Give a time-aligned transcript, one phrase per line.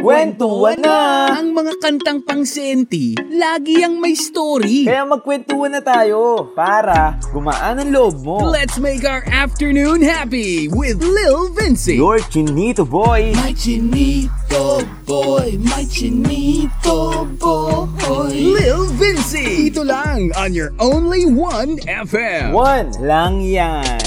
[0.00, 1.28] Kwentuhan na!
[1.36, 4.88] Ang mga kantang pang senti, lagi ang may story.
[4.88, 8.40] Kaya magkwentuhan na tayo para gumaan ang loob mo.
[8.48, 12.00] Let's make our afternoon happy with Lil Vinci.
[12.00, 13.36] Your chinito boy!
[13.36, 18.32] My chinito boy, my chinito boy.
[18.32, 19.68] Lil Vinci.
[19.68, 22.56] Dito lang on your only one FM.
[22.56, 24.00] One lang yan.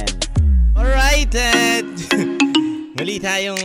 [0.73, 1.85] Alright, at
[2.97, 3.61] muli tayong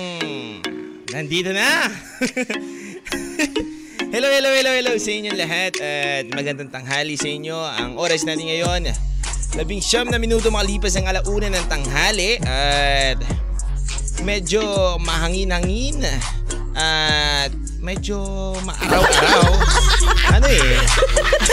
[1.08, 2.07] nandito na.
[4.11, 7.54] hello, hello, hello, hello sa inyong lahat at magandang tanghali sa inyo.
[7.54, 8.90] Ang oras natin ngayon,
[9.54, 13.23] labing siyam na minuto makalipas ang alauna ng tanghali at
[14.26, 16.03] medyo mahangin-hangin
[16.75, 18.18] at medyo
[18.67, 19.54] maaraw-araw.
[20.35, 20.75] Ano eh,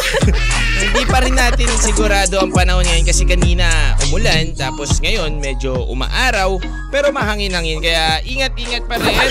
[0.82, 3.70] hindi pa rin natin sigurado ang panahon ngayon kasi kanina
[4.10, 6.58] umulan tapos ngayon medyo umaaraw
[6.90, 9.30] pero mahangin-hangin kaya ingat-ingat pa rin.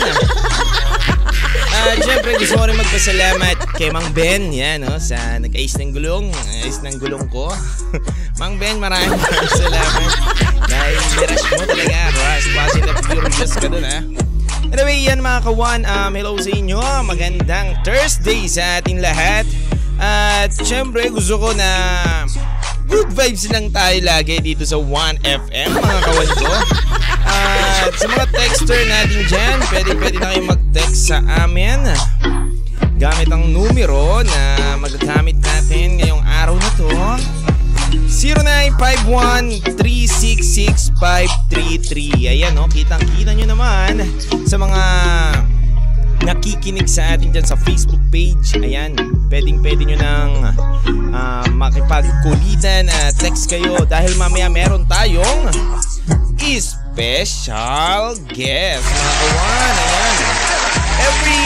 [1.85, 6.33] At syempre gusto ko rin magpasalamat kay Mang Ben yan no, sa nag-ayos ng gulong,
[6.65, 7.53] ayos ng gulong ko.
[8.41, 10.11] Mang Ben maraming maraming salamat
[10.65, 12.47] dahil nirush mo talaga rush.
[12.57, 14.01] Kasi na furious ka dun ha.
[14.75, 16.81] Anyway, yan mga kawan, um, hello sa inyo.
[17.05, 19.45] Magandang Thursday sa ating lahat.
[20.01, 21.71] At syempre gusto ko na
[22.89, 26.53] good vibes lang tayo lagi dito sa 1FM mga kawan ko.
[27.25, 31.81] At sa mga texter natin dyan, pwede pwede na kayo mag-text sa amin.
[33.01, 34.41] Gamit ang numero na
[34.79, 36.89] magagamit natin ngayong araw na to.
[39.75, 44.01] 0951-366-533 Ayan no, kitang-kita nyo naman
[44.49, 44.83] sa mga
[46.25, 48.57] nakikinig sa atin dyan sa Facebook page.
[48.59, 48.97] Ayan,
[49.29, 50.33] pwedeng pwede nyo nang
[51.13, 55.53] uh, makipagkulitan at text kayo dahil mamaya meron tayong
[56.95, 58.85] special guest.
[58.87, 60.17] Mga kawan, ayan.
[61.03, 61.45] Every,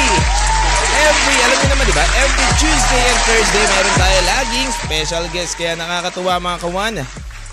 [1.06, 2.04] every, alam niyo naman diba?
[2.18, 5.54] Every Tuesday and Thursday meron tayo laging special guest.
[5.56, 6.94] Kaya nakakatuwa mga kawan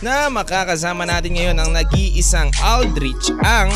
[0.03, 3.71] na makakasama natin ngayon ang nag-iisang Aldrich ang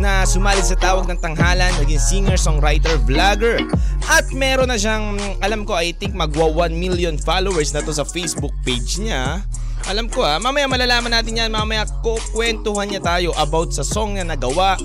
[0.00, 3.60] na sumali sa tawag ng tanghalan, naging singer, songwriter, vlogger.
[4.08, 8.08] At meron na siyang, alam ko, I think magwa 1 million followers na to sa
[8.08, 9.44] Facebook page niya.
[9.88, 14.24] Alam ko ha, mamaya malalaman natin yan, mamaya kukwentuhan niya tayo about sa song na
[14.24, 14.80] nagawa,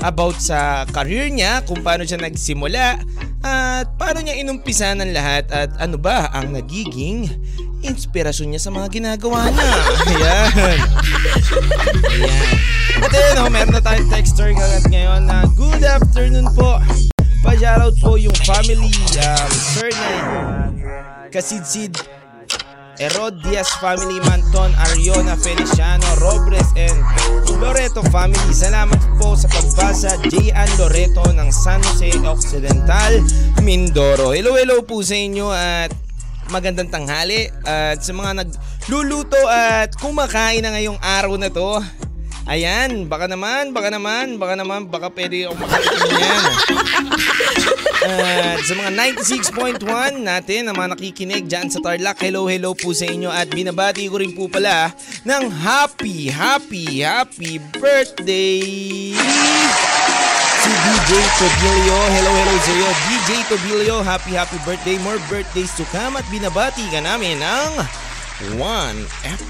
[0.00, 3.00] about sa career niya, kung paano siya nagsimula,
[3.44, 7.28] at paano niya inumpisa ng lahat, at ano ba ang nagiging
[7.84, 9.72] inspirasyon niya sa mga ginagawa niya.
[10.10, 10.78] Ayan.
[12.08, 12.54] Ayan.
[13.04, 16.80] At ayun, oh, meron na tayong texter kagat ngayon na good afternoon po.
[17.44, 18.88] Pa-shoutout po yung family,
[19.20, 20.10] um, sir na
[21.28, 21.92] Kasidsid
[22.96, 26.94] Erodias family Manton, Ariona Feliciano, Robles and
[27.58, 28.54] Loreto family.
[28.54, 30.70] Salamat po sa pagbasa J.An.
[30.78, 33.18] Loreto ng San Jose Occidental,
[33.66, 34.30] Mindoro.
[34.30, 35.90] Hello, hello po sa inyo at
[36.52, 41.80] magandang tanghali at sa mga nagluluto at kumakain na ngayong araw na to.
[42.44, 46.44] Ayan, baka naman, baka naman, baka naman, baka pwede akong makatikin yan.
[48.04, 48.90] At sa mga
[49.80, 54.12] 96.1 natin na mga nakikinig dyan sa Tarlac, hello, hello po sa inyo at binabati
[54.12, 54.92] ko rin po pala
[55.24, 59.16] ng happy, happy, happy birthday!
[60.64, 62.88] Si DJ Tobilio, hello, hello sa iyo.
[63.04, 64.96] DJ Tobilio, happy, happy birthday.
[65.04, 67.84] More birthdays to come at binabati ka namin ng
[68.56, 69.40] 1FM.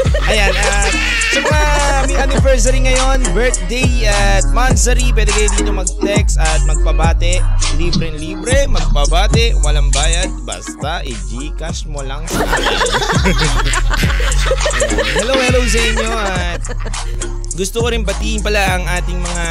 [0.32, 0.48] Ayan,
[1.28, 1.60] sa mga
[2.08, 7.44] may anniversary ngayon, birthday at monthsary, pwede kayo dito mag-text at magpabate.
[7.76, 12.80] Libre-libre, magpabate, walang bayad, basta i-gcash mo lang sa akin.
[15.20, 16.62] hello, hello sa inyo at
[17.52, 19.48] gusto ko rin batiin pala ang ating mga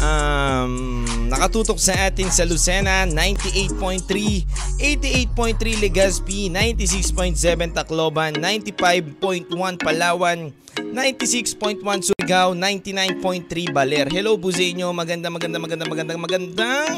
[0.00, 9.46] um, nakatutok sa atin sa Lucena 98.3, 88.3 Legazpi, 96.7 Tacloban, 95.1
[9.78, 14.10] Palawan, 96.1 Surigao, 99.3 Baler.
[14.10, 16.96] Hello inyo, maganda maganda maganda maganda magandang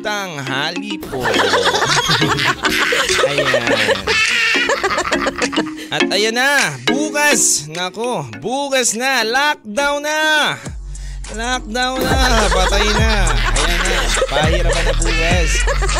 [0.00, 1.20] tanghali po.
[3.28, 4.00] ayan.
[5.94, 10.58] At ayan na, bukas, nako, bukas na, lockdown na.
[11.32, 13.24] Lockdown na, patay na.
[13.56, 13.96] Ayan na,
[14.28, 15.50] pahirapan na bukas.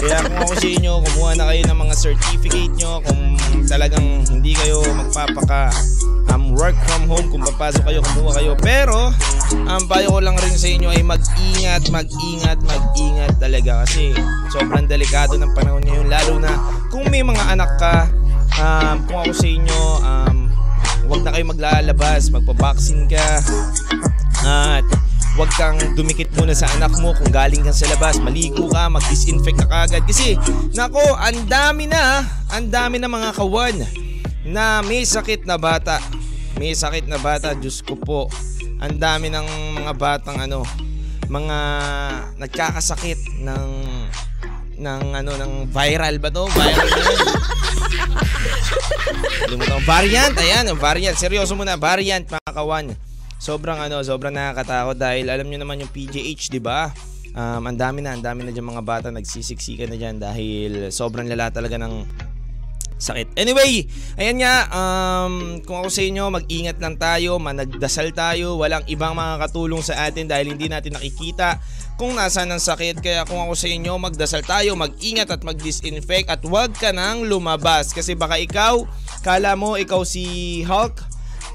[0.05, 3.23] Kaya kung ako sa inyo, kumuha na kayo ng mga certificate nyo kung
[3.65, 5.73] talagang hindi kayo magpapaka
[6.29, 7.26] um, work from home.
[7.32, 8.53] Kung papasok kayo, kumuha kayo.
[8.61, 9.17] Pero,
[9.65, 13.88] ang um, payo ko lang rin sa inyo ay mag-ingat, mag-ingat, mag-ingat talaga.
[13.88, 14.12] Kasi
[14.53, 16.06] sobrang delikado ng panahon ngayon.
[16.12, 16.53] Lalo na
[16.93, 18.12] kung may mga anak ka,
[18.61, 20.37] um, kung ako sa inyo, um,
[21.09, 23.41] huwag na kayo maglalabas, magpabaksin ka.
[24.44, 24.85] At
[25.35, 28.23] Huwag kang dumikit muna sa anak mo kung galing kang sa labas.
[28.23, 30.07] Maligo ka, mag-disinfect ka kagad.
[30.07, 30.39] Kasi,
[30.79, 32.23] nako, ang dami na,
[32.55, 33.83] ang dami na mga kawan
[34.47, 35.99] na may sakit na bata.
[36.55, 38.31] May sakit na bata, Diyos ko po.
[38.79, 40.63] Ang dami ng mga batang ano,
[41.27, 41.59] mga
[42.39, 43.67] nagkakasakit ng
[44.75, 46.47] ng ano ng viral ba to?
[46.47, 47.05] Viral na.
[49.51, 49.83] Limutan.
[49.83, 51.19] Variant, ayan, variant.
[51.19, 52.95] Seryoso muna, variant mga kawan.
[53.44, 56.88] Sobrang ano, sobrang nakakatakot dahil alam niyo naman yung PJH, 'di ba?
[57.37, 61.29] Um, ang dami na, ang dami na dyan mga bata nagsisiksikan na dyan dahil sobrang
[61.29, 62.08] lala talaga ng
[62.96, 63.37] sakit.
[63.37, 63.85] Anyway,
[64.17, 69.44] ayan nga, um, kung ako sa inyo, mag-ingat lang tayo, managdasal tayo, walang ibang mga
[69.44, 71.61] katulong sa atin dahil hindi natin nakikita
[72.00, 73.05] kung nasaan ang sakit.
[73.05, 77.93] Kaya kung ako sa inyo, magdasal tayo, mag-ingat at mag-disinfect at huwag ka nang lumabas
[77.93, 78.88] kasi baka ikaw,
[79.20, 81.14] kala mo ikaw si Hulk,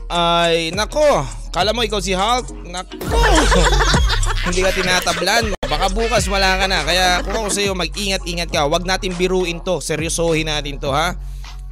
[0.09, 1.23] ay nako,
[1.53, 2.97] kala mo ikaw si Hulk, nako,
[4.49, 6.81] hindi ka tinatablan, baka bukas wala ka na.
[6.81, 11.13] Kaya kung ako sa iyo, mag-ingat-ingat ka, huwag natin biruin to, seryosohin natin to ha.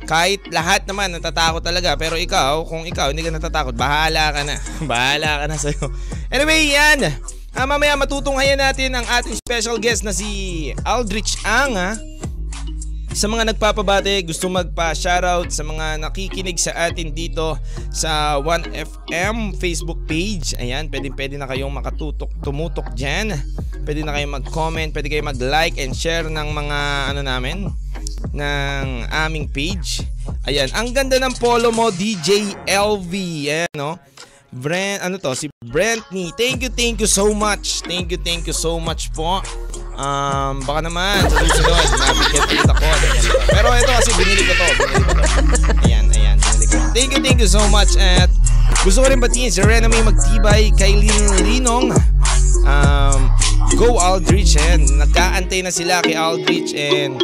[0.05, 1.97] Kahit lahat naman natatakot talaga.
[1.97, 4.55] Pero ikaw, kung ikaw hindi ka natatakot Bahala ka na.
[4.91, 5.89] Bahala ka na sa'yo.
[6.29, 7.17] Anyway, yan.
[7.57, 11.97] Ah, Mamaya matutunghayan natin ang ating special guest na si Aldrich Ang ha?
[13.17, 17.57] Sa mga nagpapabate, gusto magpa-shoutout sa mga nakikinig sa atin dito
[17.89, 20.53] sa 1FM Facebook page.
[20.61, 23.33] Ayan, pwede pwede na kayong makatutok, tumutok dyan.
[23.89, 26.79] Pwede na kayong mag-comment, pwede kayong mag-like and share ng mga
[27.09, 27.65] ano namin,
[28.37, 30.05] ng aming page.
[30.45, 33.13] Ayan, ang ganda ng polo mo, DJ LV.
[33.49, 33.97] Ayan, no?
[34.53, 36.29] Brent, ano to, si Brentney.
[36.37, 37.81] Thank you, thank you so much.
[37.81, 39.41] Thank you, thank you so much po.
[39.97, 42.85] Um, baka naman sa susunod, nabigyan ulit ako.
[43.49, 44.67] Pero ito kasi binili ko to.
[44.77, 45.03] Binili.
[45.89, 46.37] Ayan, ayan.
[46.93, 47.97] Thank you, thank you so much.
[47.97, 48.29] At
[48.85, 51.89] gusto ko rin batiin si Rena May Magtibay, kay Lin Linong,
[52.69, 53.19] um,
[53.73, 57.17] Go Aldrich, and nagkaantay na sila kay Aldrich and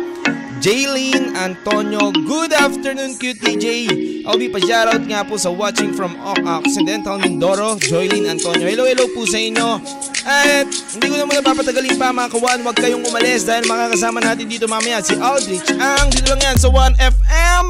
[0.63, 2.15] Jaylene Antonio.
[2.15, 4.23] Good afternoon, QTJ.
[4.23, 8.63] I'll be pa-shoutout nga po sa watching from Occidental Mindoro, Joylene Antonio.
[8.63, 9.83] Hello, hello po sa inyo.
[10.23, 14.47] At hindi ko na muna papatagalin pa mga kawan, huwag kayong umalis dahil makakasama natin
[14.47, 17.67] dito mamaya si Aldrich ang dito lang yan sa 1FM.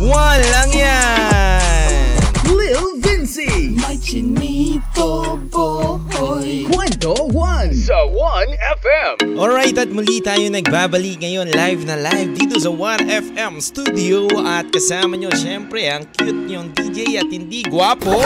[0.00, 2.24] One lang yan.
[2.56, 3.76] Lil Vinci.
[3.76, 6.09] My chinito boy.
[6.20, 9.40] Kwento 1 sa 1FM.
[9.40, 15.16] Alright, at muli tayo nagbabalik ngayon live na live dito sa 1FM studio at kasama
[15.16, 18.20] nyo syempre ang cute nyong DJ at hindi gwapo.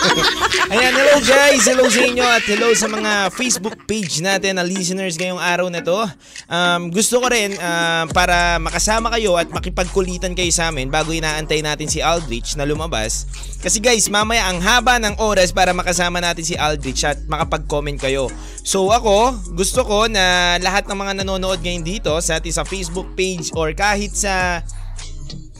[0.78, 5.18] Ayan, hello guys, hello sa inyo at hello sa mga Facebook page natin na listeners
[5.18, 6.06] ngayong araw na to.
[6.46, 11.66] Um, gusto ko rin uh, para makasama kayo at makipagkulitan kayo sa amin bago inaantay
[11.66, 13.26] natin si Aldrich na lumabas.
[13.58, 18.30] Kasi guys, mamaya ang haba ng oras para makasama natin si Aldrich at makapag-comment kayo.
[18.64, 23.12] So ako, gusto ko na lahat ng mga nanonood ngayon dito sa ating sa Facebook
[23.16, 24.64] page or kahit sa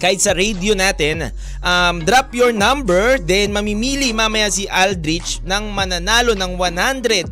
[0.03, 1.33] kahit sa radio natin,
[1.65, 7.31] um, drop your number, then mamimili mamaya si Aldrich ng mananalo ng 150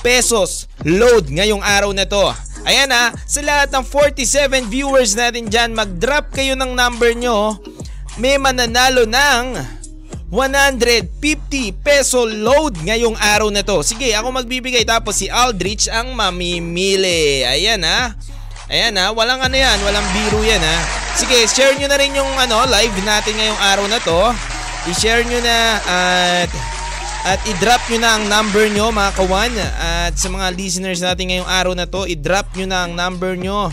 [0.00, 2.32] pesos load ngayong araw na to.
[2.64, 7.60] Ayan ha, sa lahat ng 47 viewers natin dyan, mag-drop kayo ng number nyo
[8.18, 9.77] may mananalo ng
[10.28, 13.80] 150 peso load ngayong araw na to.
[13.80, 17.48] Sige, ako magbibigay tapos si Aldrich ang mamimili.
[17.48, 18.12] Ayan ha.
[18.68, 20.76] Ayan ha, walang ano yan, walang biro yan ha.
[21.16, 24.20] Sige, share nyo na rin yung ano, live natin ngayong araw na to.
[24.92, 25.56] I-share nyo na
[25.88, 26.52] at
[27.28, 29.52] at i-drop nyo na ang number nyo mga kawan.
[29.80, 33.72] At sa mga listeners natin ngayong araw na to, i-drop nyo na ang number nyo.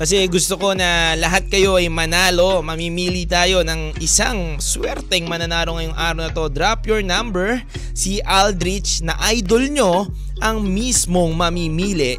[0.00, 2.64] Kasi gusto ko na lahat kayo ay manalo.
[2.64, 6.48] Mamimili tayo ng isang swerteng mananalo ngayong araw na to.
[6.48, 7.60] Drop your number.
[7.92, 10.08] Si Aldrich na idol nyo
[10.40, 12.16] ang mismong mamimili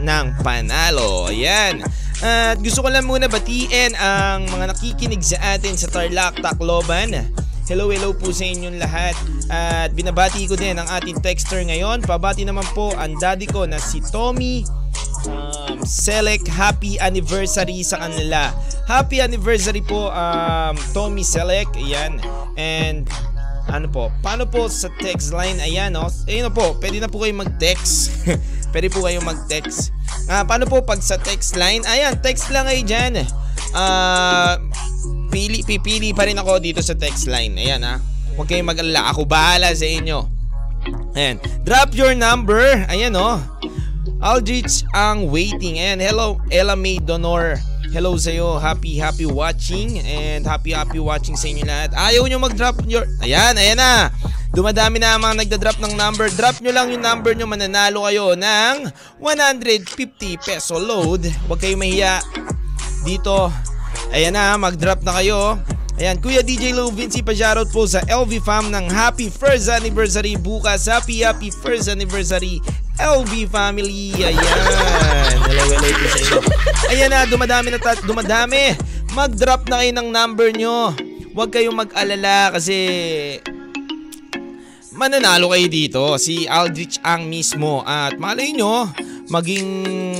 [0.00, 1.28] ng panalo.
[1.28, 1.84] Ayan.
[2.24, 7.28] At gusto ko lang muna batiin ang mga nakikinig sa atin sa Tarlac, Tacloban.
[7.68, 9.12] Hello, hello po sa inyong lahat.
[9.52, 12.08] At binabati ko din ang ating texter ngayon.
[12.08, 14.64] Pabati naman po ang daddy ko na si Tommy
[15.28, 18.54] um, Select happy anniversary sa kanila.
[18.86, 21.74] Happy anniversary po um, Tommy Select.
[21.78, 22.18] Ayan.
[22.58, 23.06] And
[23.70, 25.62] ano po, paano po sa text line?
[25.62, 26.10] Ayan no.
[26.26, 28.10] Ayun po, pwede na po kayong mag-text.
[28.74, 29.94] pwede po kayong mag-text.
[30.26, 31.80] Ah, paano po pag sa text line?
[31.86, 33.22] Ayan, text lang kayo dyan.
[33.72, 34.58] Ah,
[35.30, 37.54] pili, pipili pa rin ako dito sa text line.
[37.56, 38.02] Ayan ha.
[38.34, 39.12] Huwag kayong mag-alala.
[39.12, 40.26] Ako bahala sa inyo.
[41.14, 41.38] Ayan.
[41.62, 42.60] Drop your number.
[42.90, 43.51] Ayan oh.
[44.22, 45.82] Aldrich ang waiting.
[45.82, 47.58] Ayan, hello Ella May Donor.
[47.90, 48.54] Hello sa iyo.
[48.54, 51.90] Happy happy watching and happy happy watching sa inyo lahat.
[51.90, 54.14] Ayaw nyo mag-drop your Ayan, ayan na.
[54.54, 56.30] Dumadami na ang mga nagda-drop ng number.
[56.38, 58.86] Drop nyo lang yung number nyo, mananalo kayo ng
[59.18, 59.90] 150
[60.38, 61.26] peso load.
[61.50, 62.22] Huwag kayong mahiya.
[63.02, 63.50] Dito,
[64.14, 65.58] ayan na, mag-drop na kayo.
[65.98, 70.86] Ayan, Kuya DJ Lou Vinci pa-shoutout po sa LV Fam ng happy first anniversary bukas.
[70.86, 72.62] Happy, happy first anniversary
[73.00, 74.12] LV family.
[74.20, 74.36] Ayan.
[75.48, 76.38] Hello, hello po sa inyo.
[76.92, 78.76] Ayan na, dumadami na, ta- dumadami.
[79.12, 80.92] Mag-drop na kayo ng number nyo.
[81.32, 82.76] Huwag kayong mag-alala kasi
[84.92, 86.02] mananalo kayo dito.
[86.20, 87.80] Si Aldrich ang mismo.
[87.82, 88.88] At malay nyo,
[89.32, 89.68] maging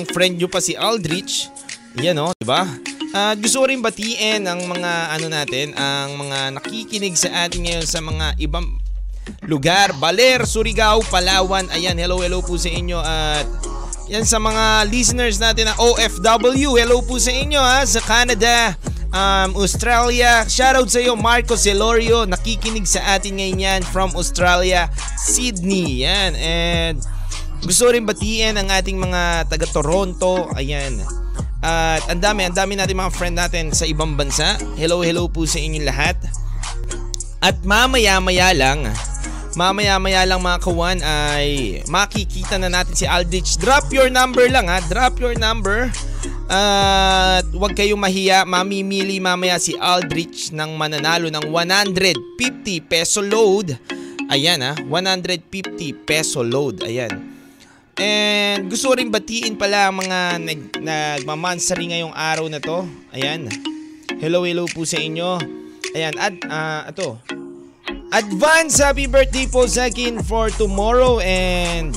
[0.08, 1.52] friend nyo pa si Aldrich.
[2.00, 2.64] Yan o, di ba?
[3.12, 7.84] At gusto ko rin batiin ang mga ano natin, ang mga nakikinig sa atin ngayon
[7.84, 8.80] sa mga ibang
[9.46, 9.92] lugar.
[9.98, 11.68] Baler, Surigao, Palawan.
[11.74, 12.98] Ayan, hello, hello po sa inyo.
[12.98, 13.46] At
[14.12, 16.76] yan sa mga listeners natin na OFW.
[16.76, 18.76] Hello po sa inyo ha, sa Canada,
[19.08, 20.44] um, Australia.
[20.44, 22.28] Shoutout sa iyo Marco Celorio.
[22.28, 26.04] Nakikinig sa atin ngayon yan from Australia, Sydney.
[26.04, 26.36] Yan.
[26.36, 26.96] And
[27.62, 30.50] gusto rin batiin ang ating mga taga Toronto.
[30.58, 30.98] Ayan.
[31.62, 34.58] At ang dami, ang dami natin mga friend natin sa ibang bansa.
[34.74, 36.18] Hello, hello po sa inyong lahat.
[37.38, 38.86] At mamaya-maya lang,
[39.54, 43.60] mamaya-maya lang mga kawan ay makikita na natin si Aldrich.
[43.60, 45.92] Drop your number lang ha, drop your number.
[46.52, 53.76] At huwag kayong mahiya, mamimili mamaya si Aldrich ng mananalo ng 150 peso load.
[54.32, 55.48] Ayan ha, 150
[56.04, 56.84] peso load.
[56.84, 57.32] Ayan.
[58.00, 62.88] And gusto rin batiin pala ang mga nag, nagmamansari ngayong araw na to.
[63.12, 63.52] Ayan.
[64.16, 65.36] Hello, hello po sa inyo.
[65.92, 67.41] Ayan, at uh, ito.
[68.12, 71.96] Advance happy birthday po sa akin for tomorrow and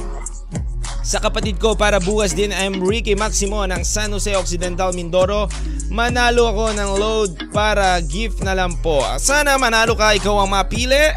[1.04, 5.52] sa kapatid ko para bukas din I'm Ricky Maximo ng San Jose Occidental Mindoro.
[5.92, 9.04] Manalo ako ng load para gift na lang po.
[9.20, 11.12] Sana manalo ka, ikaw ang mapili.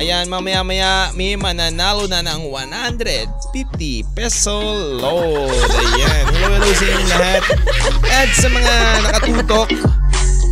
[0.00, 4.64] Ayan, mamaya maya may mananalo na ng 150 peso
[4.96, 5.52] load.
[5.76, 7.42] Ayan, hello hello sa inyo lahat.
[8.08, 8.74] At sa mga
[9.04, 9.68] nakatutok,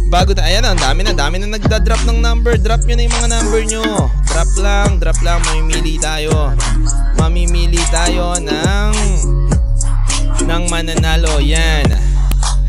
[0.07, 2.57] bago na, ayan, ang dami na, dami na nagda-drop ng number.
[2.59, 3.83] Drop nyo na yung mga number nyo.
[4.31, 6.55] Drop lang, drop lang, mamimili tayo.
[7.19, 8.95] Mamimili tayo ng
[10.47, 11.43] ng mananalo.
[11.43, 11.87] Yan.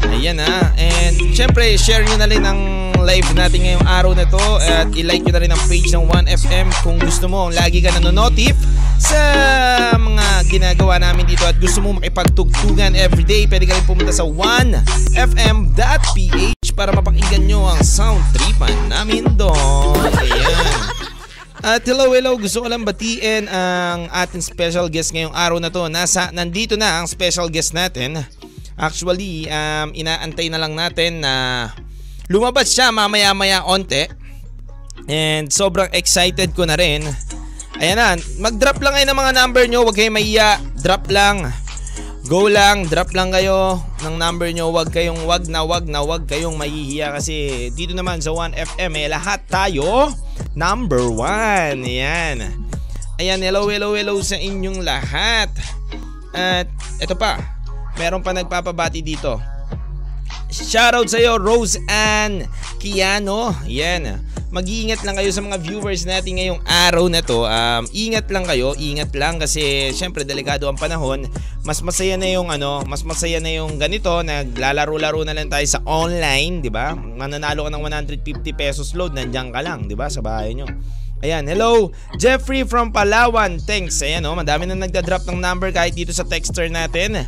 [0.07, 0.73] Ayan ha.
[0.79, 5.23] And syempre, share nyo na rin ang live natin ngayong araw na to at i-like
[5.23, 8.57] nyo na rin ang page ng 1FM kung gusto mo lagi ka nanonotif
[8.99, 9.15] sa
[9.95, 14.97] mga ginagawa namin dito at gusto mo makipagtugtugan everyday pwede ka rin pumunta sa 1fm.ph
[16.77, 20.97] para mapakinggan nyo ang sound tripan namin doon ayan
[21.57, 22.37] at hello, hello.
[22.37, 25.89] Gusto ko lang batiin ang ating special guest ngayong araw na to.
[25.89, 28.21] Nasa, nandito na ang special guest natin.
[28.77, 31.67] Actually, um, inaantay na lang natin na
[32.29, 34.05] lumabas siya mamaya-maya onte.
[35.09, 37.01] And sobrang excited ko na rin.
[37.81, 39.81] Ayan na, mag-drop lang kayo ng mga number nyo.
[39.81, 40.61] Huwag kayong maiya.
[40.77, 41.51] Drop lang.
[42.27, 44.67] Go lang, drop lang kayo ng number nyo.
[44.75, 49.07] Huwag kayong wag na wag na wag kayong mahihiya kasi dito naman sa 1FM eh,
[49.07, 50.11] lahat tayo
[50.51, 51.87] number 1.
[51.87, 52.51] Ayan.
[53.15, 55.47] Ayan, hello, hello, hello sa inyong lahat.
[56.35, 56.67] At
[56.99, 57.39] ito pa,
[57.95, 59.39] meron pa nagpapabati dito.
[60.51, 62.43] Shoutout sa iyo, Rose Ann
[62.75, 63.55] Kiano.
[63.71, 64.19] Yan.
[64.47, 67.43] Mag-iingat lang kayo sa mga viewers natin ngayong araw na to.
[67.43, 71.27] Um, ingat lang kayo, ingat lang kasi syempre delikado ang panahon.
[71.67, 75.83] Mas masaya na yung ano, mas masaya na yung ganito, naglalaro-laro na lang tayo sa
[75.83, 76.95] online, 'di ba?
[76.95, 77.83] Mananalo ka ng
[78.23, 80.07] 150 pesos load, nandiyan ka lang, 'di ba?
[80.07, 80.63] Sa bahay nyo.
[81.25, 83.59] Ayan, hello, Jeffrey from Palawan.
[83.59, 83.99] Thanks.
[83.99, 87.25] Ayan oh, madami na nagda-drop ng number kahit dito sa texter natin.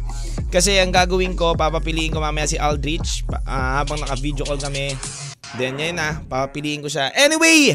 [0.53, 4.93] Kasi ang gagawin ko, papapiliin ko mamaya si Aldrich uh, habang naka-video call kami.
[5.57, 7.09] Then yan na, papapiliin ko siya.
[7.17, 7.73] Anyway,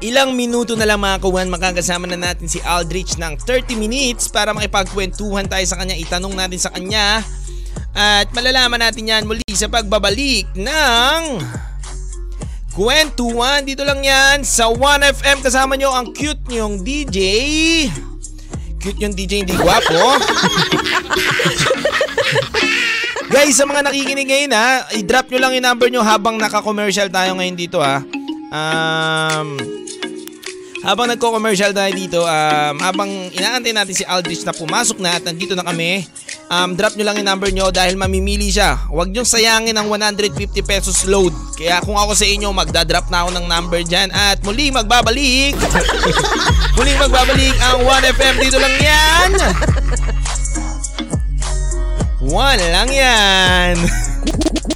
[0.00, 4.54] ilang minuto na lang mga kawan, makakasama na natin si Aldrich ng 30 minutes para
[4.54, 5.98] makipagkwentuhan tayo sa kanya.
[5.98, 7.20] Itanong natin sa kanya
[7.98, 11.22] at malalaman natin yan muli sa pagbabalik ng
[12.78, 13.66] kwentuhan.
[13.66, 17.18] Dito lang yan sa 1FM kasama nyo ang cute nyong DJ.
[18.78, 20.14] Cute yung DJ, hindi gwapo.
[23.28, 27.36] Guys, sa mga nakikinig ngayon ha, i-drop nyo lang yung number nyo habang naka-commercial tayo
[27.36, 28.00] ngayon dito ha.
[28.48, 29.60] Um,
[30.80, 35.52] habang nagko-commercial tayo dito, um, habang inaantay natin si Aldrich na pumasok na at nandito
[35.52, 36.08] na kami,
[36.48, 38.80] um, drop nyo lang yung number nyo dahil mamimili siya.
[38.88, 41.36] Huwag nyo sayangin ang 150 pesos load.
[41.60, 45.52] Kaya kung ako sa inyo, magdadrop na ako ng number dyan at muli magbabalik.
[46.80, 49.30] muli magbabalik ang 1FM dito lang yan.
[52.28, 53.72] One lang yan.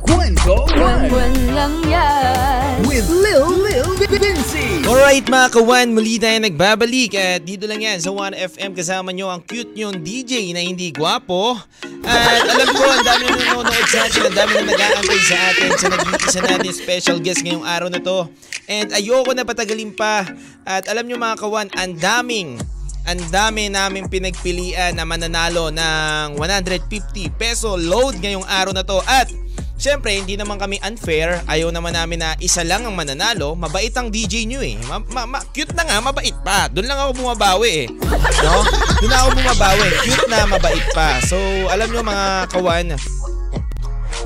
[0.00, 2.80] Kwento Buwan lang yan.
[2.88, 4.88] With Lil Lil Vinci.
[4.88, 9.44] Alright mga kawan, muli tayo nagbabalik at dito lang yan sa 1FM kasama nyo ang
[9.44, 11.60] cute nyong DJ na hindi gwapo.
[12.08, 15.68] At alam ko ang dami na nanonood sa atin, ang dami na nag-aantay sa atin
[15.76, 18.32] sa nag-iisa natin special guest ngayong araw na to.
[18.64, 20.24] And ayoko na patagalin pa.
[20.64, 22.56] At alam nyo mga kawan, ang daming
[23.02, 29.26] ang dami namin pinagpilian na mananalo ng 150 peso load ngayong araw na to at
[29.82, 31.42] Siyempre, hindi naman kami unfair.
[31.50, 33.58] Ayaw naman namin na isa lang ang mananalo.
[33.58, 34.78] Mabait ang DJ nyo eh.
[34.86, 36.70] Ma- ma- ma- cute na nga, mabait pa.
[36.70, 37.86] Doon lang ako bumabawi eh.
[38.46, 38.62] No?
[39.02, 39.88] Doon ako bumabawi.
[40.06, 41.18] Cute na, mabait pa.
[41.26, 41.34] So,
[41.66, 42.94] alam nyo mga kawan,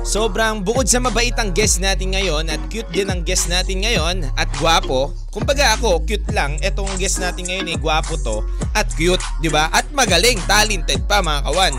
[0.07, 4.23] Sobrang bukod sa mabait ang guest natin ngayon at cute din ang guest natin ngayon
[4.39, 5.11] at gwapo.
[5.35, 6.55] Kumbaga ako, cute lang.
[6.63, 8.39] Etong guest natin ngayon eh, gwapo to
[8.71, 9.67] at cute, di ba?
[9.67, 11.73] At magaling, talented pa mga kawan.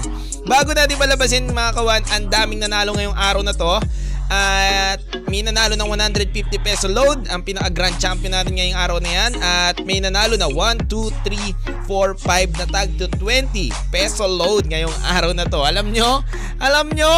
[0.44, 3.80] Bago natin palabasin mga kawan, ang daming nanalo ngayong araw na to.
[4.28, 9.32] At may nanalo ng 150 peso load, ang pinaka-grand champion natin ngayong araw na yan.
[9.40, 14.68] At may nanalo na 1, 2, 3, 4, 5 na tag to 20 peso load
[14.68, 15.64] ngayong araw na to.
[15.64, 16.20] Alam nyo?
[16.60, 17.12] Alam nyo?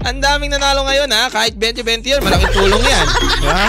[0.00, 1.28] Ang daming nanalo ngayon ha.
[1.28, 3.06] Kahit 20-20 yan, malaking tulong yan.
[3.38, 3.64] Diba?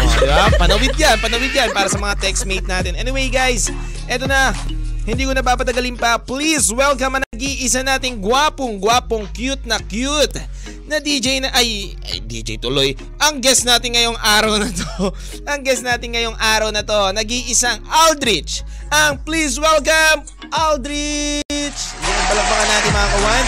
[0.00, 0.44] Oh, diba?
[0.60, 2.94] Panawid yan, panawid yan para sa mga textmate natin.
[3.00, 3.72] Anyway guys,
[4.06, 4.52] eto na.
[5.08, 6.20] Hindi ko na papatagalin pa.
[6.20, 10.36] Please welcome ang nag-iisa nating gwapong, gwapong, cute na cute
[10.90, 12.92] na DJ na, ay, ay, DJ tuloy.
[13.22, 15.14] Ang guest natin ngayong araw na to,
[15.50, 18.66] ang guest natin ngayong araw na to, nag-iisang Aldrich.
[18.90, 21.80] Ang please welcome, Aldrich!
[22.02, 23.46] Yan palakpakan natin mga kawan.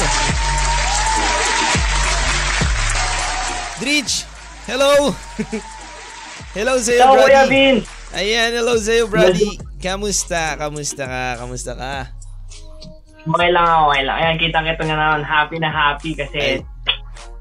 [3.82, 4.14] Dritch,
[4.70, 5.10] hello!
[6.56, 7.26] hello sa'yo, Brody.
[7.26, 7.76] Kuya Vin.
[8.14, 9.71] Ayan, hello sa'yo, Brody.
[9.82, 10.54] Kamusta?
[10.54, 11.24] Kamusta ka?
[11.42, 11.94] Kamusta ka?
[13.22, 14.16] Okay lang ako, okay lang.
[14.18, 16.62] Ayan, kita-kita nga naman, happy na happy kasi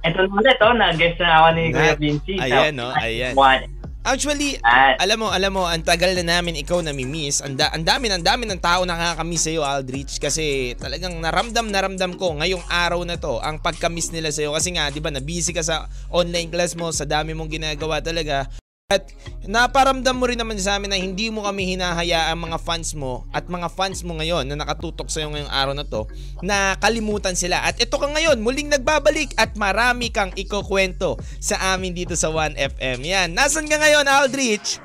[0.02, 2.34] eto na ulit, oh, nag-guest na ako ni Kuya Na- Vinci.
[2.38, 2.90] sa- ayan, no?
[2.98, 3.34] Ayan.
[3.38, 3.64] One.
[4.02, 7.46] Actually, At, alam mo, alam mo, ang tagal na namin ikaw nami-miss.
[7.46, 10.18] Ang, da- ang dami, ang dami ng tao nakakamiss sa'yo, Aldrich.
[10.18, 14.58] Kasi talagang naramdam, naramdam ko ngayong araw na to, ang pagkamiss nila sa'yo.
[14.58, 18.50] Kasi nga, di ba, na-busy ka sa online class mo, sa dami mong ginagawa talaga.
[18.92, 19.08] At
[19.48, 23.48] naparamdam mo rin naman sa amin na hindi mo kami hinahayaan mga fans mo at
[23.48, 26.12] mga fans mo ngayon na nakatutok sa'yo ngayong araw na to
[26.44, 27.64] na kalimutan sila.
[27.64, 33.00] At ito ka ngayon, muling nagbabalik at marami kang ikukwento sa amin dito sa 1FM.
[33.08, 34.84] Yan, nasan ka ngayon Aldrich?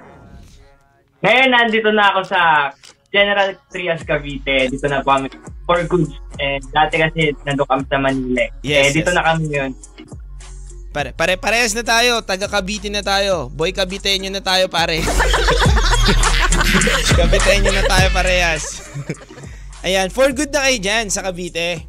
[1.27, 2.71] ngayon, nandito na ako sa
[3.11, 4.71] General Trias Cavite.
[4.71, 5.27] Dito na po kami
[5.66, 6.14] for goods.
[6.38, 8.45] Eh, dati kasi nandun kami sa Manila.
[8.62, 9.16] Yes, eh, dito yes.
[9.16, 9.73] na kami ngayon.
[10.97, 13.53] Pare, pare parehas na tayo, taga Cavite na tayo.
[13.53, 15.05] Boy Caviteño na tayo pare.
[17.21, 18.89] Caviteño na tayo parehas.
[19.85, 21.85] Ayan, for good na kayo dyan sa Cavite.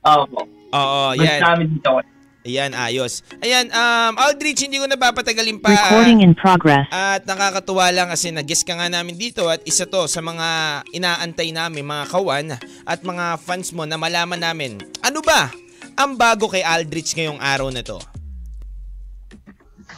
[0.00, 0.48] Oo po.
[0.72, 1.44] Oo, yan.
[1.44, 2.00] namin dito.
[2.48, 3.20] Ayan, ayos.
[3.44, 5.76] Ayan, um, Aldrich, hindi ko na papatagalin pa.
[5.76, 6.88] Recording in progress.
[6.88, 11.52] At nakakatuwa lang kasi nag-guest ka nga namin dito at isa to sa mga inaantay
[11.52, 12.56] namin, mga kawan
[12.88, 14.80] at mga fans mo na malaman namin.
[15.04, 15.52] Ano ba
[15.94, 17.98] ang bago kay Aldrich ngayong araw na to?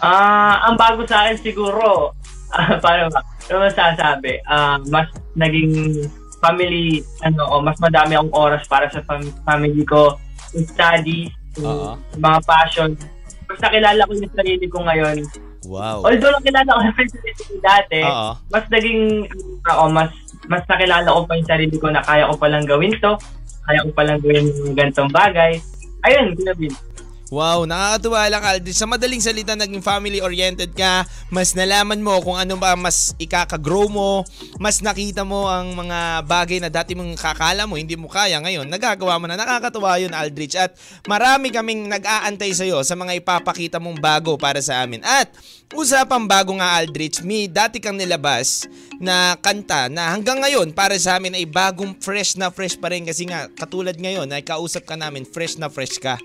[0.00, 2.12] Ah, ang bago sa akin siguro,
[2.52, 3.20] ah, paano ba?
[3.48, 4.42] Ano masasabi?
[4.44, 6.04] Ah, mas naging
[6.40, 10.20] family, ano, o mas madami akong oras para sa fam- family ko,
[10.52, 11.92] yung studies, yung Oo.
[12.20, 12.90] mga passion.
[13.48, 15.16] Mas nakilala ko yung sarili ko ngayon.
[15.66, 16.04] Wow.
[16.04, 18.30] Although nakilala ko yung sarili ko dati, Oo.
[18.52, 19.00] mas naging,
[19.64, 20.10] ako, mas,
[20.46, 23.12] mas nakilala ko pa yung sarili ko na kaya ko palang gawin to,
[23.66, 25.56] kaya ko palang gawin yung ganitong bagay.
[26.06, 26.54] Ayun, Kuya
[27.26, 28.78] Wow, nakakatuwa lang Aldrich.
[28.78, 31.02] Sa madaling salita, naging family-oriented ka.
[31.26, 34.22] Mas nalaman mo kung ano ba mas ikaka-grow mo.
[34.62, 38.70] Mas nakita mo ang mga bagay na dati mong kakala mo, hindi mo kaya ngayon.
[38.70, 39.34] Nagagawa mo na.
[39.34, 40.54] Nakakatuwa yun, Aldrich.
[40.54, 40.78] At
[41.10, 45.02] marami kaming nag-aantay sa'yo sa mga ipapakita mong bago para sa amin.
[45.02, 45.34] At
[45.74, 48.70] usapang bago nga, Aldrich, may dati kang nilabas
[49.02, 53.02] na kanta na hanggang ngayon para sa amin ay bagong fresh na fresh pa rin
[53.02, 56.16] kasi nga katulad ngayon ay kausap ka namin fresh na fresh ka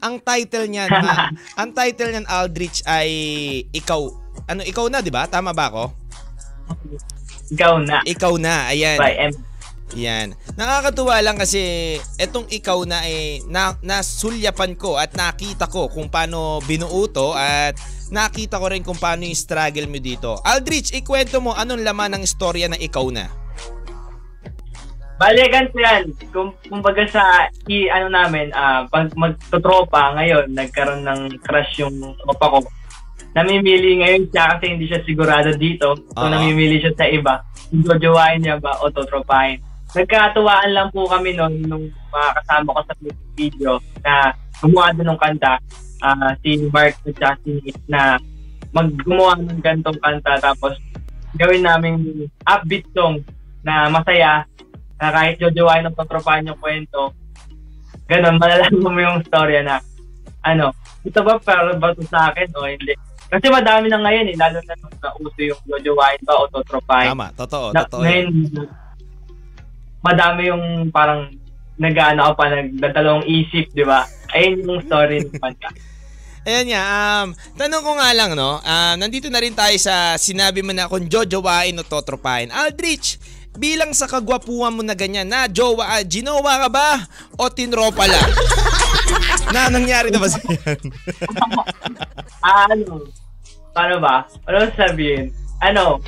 [0.00, 3.10] ang title niyan, ah, ang title niyan Aldrich ay
[3.70, 4.08] ikaw.
[4.48, 5.28] Ano ikaw na, 'di ba?
[5.28, 5.84] Tama ba ako?
[7.50, 7.98] Ikaw na.
[8.06, 8.70] Ikaw na.
[8.70, 8.98] Ayan.
[8.98, 9.32] By M.
[9.98, 10.38] Yan.
[10.54, 16.62] Nakakatuwa lang kasi etong ikaw na eh na, nasulyapan ko at nakita ko kung paano
[16.62, 17.74] binuo to at
[18.14, 20.38] nakita ko rin kung paano yung struggle mo dito.
[20.46, 23.26] Aldrich, ikwento mo anong laman ng istorya na ikaw na.
[25.20, 26.16] Bale, ganito yan.
[26.32, 32.56] Kung, kumbaga sa, i, ano namin, ah pag magtotropa ngayon, nagkaroon ng crush yung tropa
[32.56, 32.58] ko.
[33.36, 35.92] Namimili ngayon siya kasi hindi siya sigurado dito.
[36.16, 36.32] So, Oo.
[36.32, 37.44] namimili siya sa iba.
[37.68, 39.60] Kung jojowain niya ba o totropahin.
[39.92, 42.94] Nagkatuwaan lang po kami noon nung mga kasama ko sa
[43.36, 44.32] video na
[44.64, 45.60] gumawa doon ng kanta.
[46.00, 48.16] ah, si Mark at saka si na
[48.72, 50.72] maggumawa ng gantong kanta tapos
[51.36, 53.20] gawin namin upbeat song
[53.60, 54.48] na masaya
[55.00, 57.16] na kahit jojowain ng patropahan yung kwento
[58.10, 59.78] ganun, malalaman mo yung storya na
[60.42, 60.74] ano,
[61.06, 62.98] ito ba para ba to sa akin o hindi?
[63.30, 67.14] Kasi madami na ngayon eh, lalo na nung nauso yung jojowain ba o totropahin.
[67.14, 68.02] Tama, totoo, Na, totoo.
[68.02, 68.26] ngayon,
[70.02, 71.30] madami yung parang
[71.78, 74.02] nag-ano pa, nagdadalawang isip, di ba?
[74.34, 75.70] Ayun yung story ng kanta.
[76.48, 78.58] Ayan nga, um, tanong ko nga lang, no?
[78.64, 82.48] Ah, nandito na rin tayo sa sinabi mo na kung jojowain o totropahin.
[82.48, 83.20] Aldrich,
[83.58, 86.88] bilang sa kagwapuhan mo na ganyan, na jowa, ah, ginowa ka ba
[87.34, 88.30] o tinropa lang?
[89.54, 90.78] na nangyari na ba sa yan?
[92.44, 93.06] Ano?
[93.74, 94.26] Paano ba?
[94.46, 95.34] Ano sabihin?
[95.62, 95.98] Ano?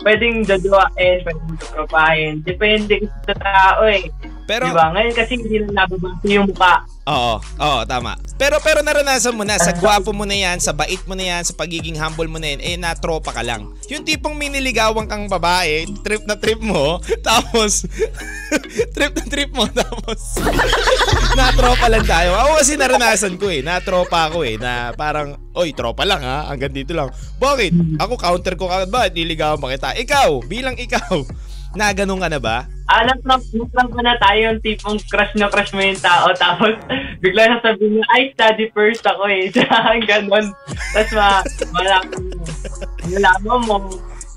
[0.00, 2.32] Pwedeng jojowain, pwedeng totropahin.
[2.44, 4.08] Depende kasi sa tao eh.
[4.50, 4.90] Pero, di ba?
[4.90, 6.82] Ngayon kasi hindi na nababasa yung mukha.
[7.06, 8.18] oo, oo, tama.
[8.34, 11.42] Pero, pero naranasan mo na, sa gwapo mo na yan, sa bait mo na yan,
[11.46, 13.70] sa pagiging humble mo na yan, eh, natropa ka lang.
[13.86, 17.86] Yung tipong miniligawan kang babae, trip na trip mo, tapos,
[18.98, 20.42] trip na trip mo, tapos,
[21.38, 22.34] natropa lang tayo.
[22.34, 26.74] Ako kasi naranasan ko eh, natropa ako eh, na parang, oy, tropa lang ha, hanggang
[26.74, 27.14] dito lang.
[27.38, 28.02] Bakit?
[28.02, 29.94] Ako counter ko kagad ba, niligawan ba kita?
[29.94, 31.22] Ikaw, bilang ikaw,
[31.74, 32.66] na ganun ka na ba?
[32.90, 36.26] Ah, natrap ko na tayo yung tipong crush na crush mo yung tao.
[36.34, 36.74] Tapos,
[37.22, 39.46] bigla sasabihin niya, ay, study first ako eh.
[40.10, 40.50] Ganon.
[40.90, 41.38] Tapos, ma,
[41.70, 42.42] malaman mo.
[43.06, 43.76] Malaman mo,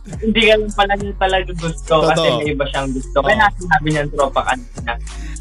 [0.03, 2.37] hindi ka lang pala niya talaga gusto kasi Totoo.
[2.43, 3.17] may iba siyang gusto.
[3.23, 4.91] Kaya sinabi niya tropa kanina.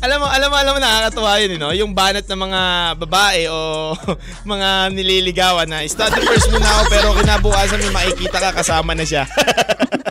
[0.03, 1.71] Alam mo, alam mo, alam mo, nakakatuwa yun, eh, no?
[1.75, 2.63] Yung banat ng mga
[3.03, 3.59] babae o
[4.53, 9.27] mga nililigawan na, study first muna ako pero kinabukasan may makikita ka kasama na siya.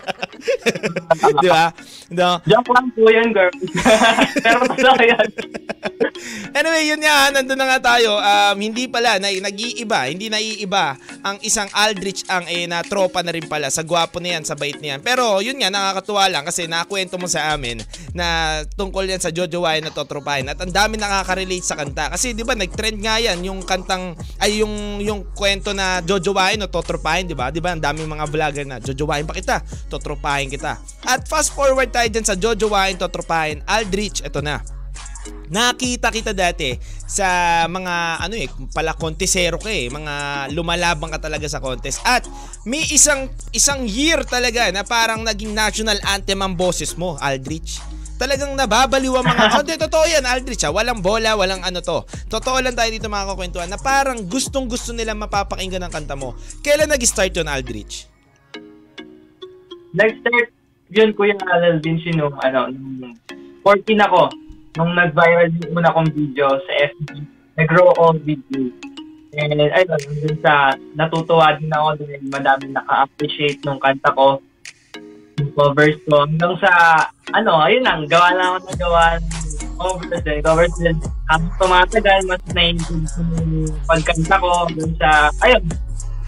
[1.41, 1.69] Di ba?
[2.12, 2.41] No?
[2.43, 3.54] Joke lang po yan, girl.
[4.43, 5.27] Pero totoo yan.
[6.51, 8.19] Anyway, yun nga, nandun na nga tayo.
[8.19, 13.32] Um, hindi pala, na, nag-iiba, hindi naiiba ang isang Aldrich ang eh, na tropa na
[13.32, 13.71] rin pala.
[13.71, 15.01] Sa gwapo na yan, sa bait na yan.
[15.01, 17.80] Pero yun nga, nakakatuwa lang kasi nakakwento mo sa amin
[18.12, 20.51] na tungkol yan sa Jojo Wine na totropahin.
[20.51, 22.12] At ang dami nakaka-relate sa kanta.
[22.12, 26.65] Kasi di ba, nag-trend nga yan yung kantang, ay yung, yung kwento na Jojo Wine
[26.65, 27.54] o totropahin, di ba?
[27.54, 30.80] Di ba, ang daming mga vlogger na Jojo Wine pa kita, totropahin kita.
[31.04, 34.62] At fast forward tayo dyan sa Jojo Wine, totropahin, Aldrich, eto na.
[35.52, 37.28] Nakita kita dati sa
[37.67, 42.00] mga ano eh, pala kontesero ka eh, mga lumalabang ka talaga sa contest.
[42.08, 42.24] At
[42.63, 47.84] may isang isang year talaga na parang naging national anthem ang boses mo, Aldrich.
[48.22, 49.44] Talagang nababaliw ang mga...
[49.58, 50.62] Oh, di, totoo yan, Aldrich.
[50.62, 50.70] Ha?
[50.70, 52.06] Walang bola, walang ano to.
[52.30, 56.38] Totoo lang tayo dito mga kakwentuhan na parang gustong gusto nila mapapakinggan ang kanta mo.
[56.62, 58.11] Kailan nag-start yun, Aldrich?
[59.91, 60.49] Nag-start
[60.91, 63.15] yun, Kuya Alal din nung, ano, nung
[63.63, 64.27] 14 ako.
[64.80, 67.23] Nung nag-viral yung una kong video sa FB.
[67.60, 68.71] Nag-grow all video.
[69.32, 74.43] And ayun, dun sa natutuwa din ako dahil madami naka-appreciate nung kanta ko.
[75.39, 76.27] Yung covers ko.
[76.27, 76.71] Hanggang sa,
[77.32, 80.39] ano, ayun lang, gawa lang ako na gawa ng covers din.
[80.43, 80.95] Covers din.
[81.32, 84.51] Habang tumatagal, mas naiintindihan yung pagkanta ko.
[84.75, 85.63] Dun sa, ayun,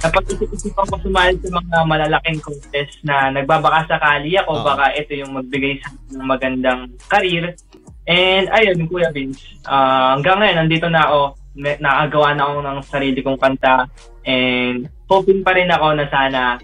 [0.03, 4.65] napag-isip-isipan ko sumali sa mga malalaking contest na nagbabaka sakali ako, Oo.
[4.67, 7.55] baka ito yung magbigay sa ng magandang career.
[8.03, 11.19] And ayun, Kuya Vince, ah, hanggang ngayon, nandito na ako,
[11.55, 13.87] nakagawa na ako ng sarili kong kanta,
[14.27, 16.59] and hoping pa rin ako na sana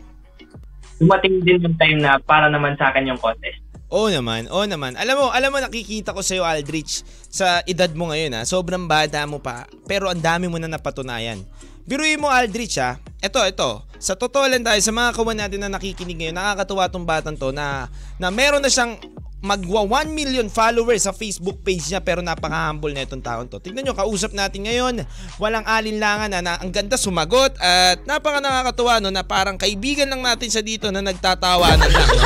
[1.00, 3.64] dumating din yung time na para naman sa akin yung contest.
[3.90, 4.94] Oo naman, oo naman.
[5.00, 8.42] Alam mo, alam mo nakikita ko sa iyo Aldrich sa edad mo ngayon ha.
[8.46, 11.42] Sobrang bata mo pa, pero ang dami mo na napatunayan.
[11.90, 13.02] Biruin mo Aldrich ha.
[13.18, 13.82] Ito, ito.
[13.98, 17.50] Sa totoo lang tayo sa mga kawan natin na nakikinig ngayon, nakakatuwa tong batang to
[17.50, 17.90] na
[18.22, 18.94] na meron na siyang
[19.42, 23.58] magwa 1 million followers sa Facebook page niya pero napaka-humble na itong taon to.
[23.58, 25.02] Tignan nyo, kausap natin ngayon,
[25.42, 30.22] walang alinlangan na, na ang ganda sumagot at napaka nakakatuwa no na parang kaibigan lang
[30.22, 32.24] natin sa dito na nagtatawanan lang no.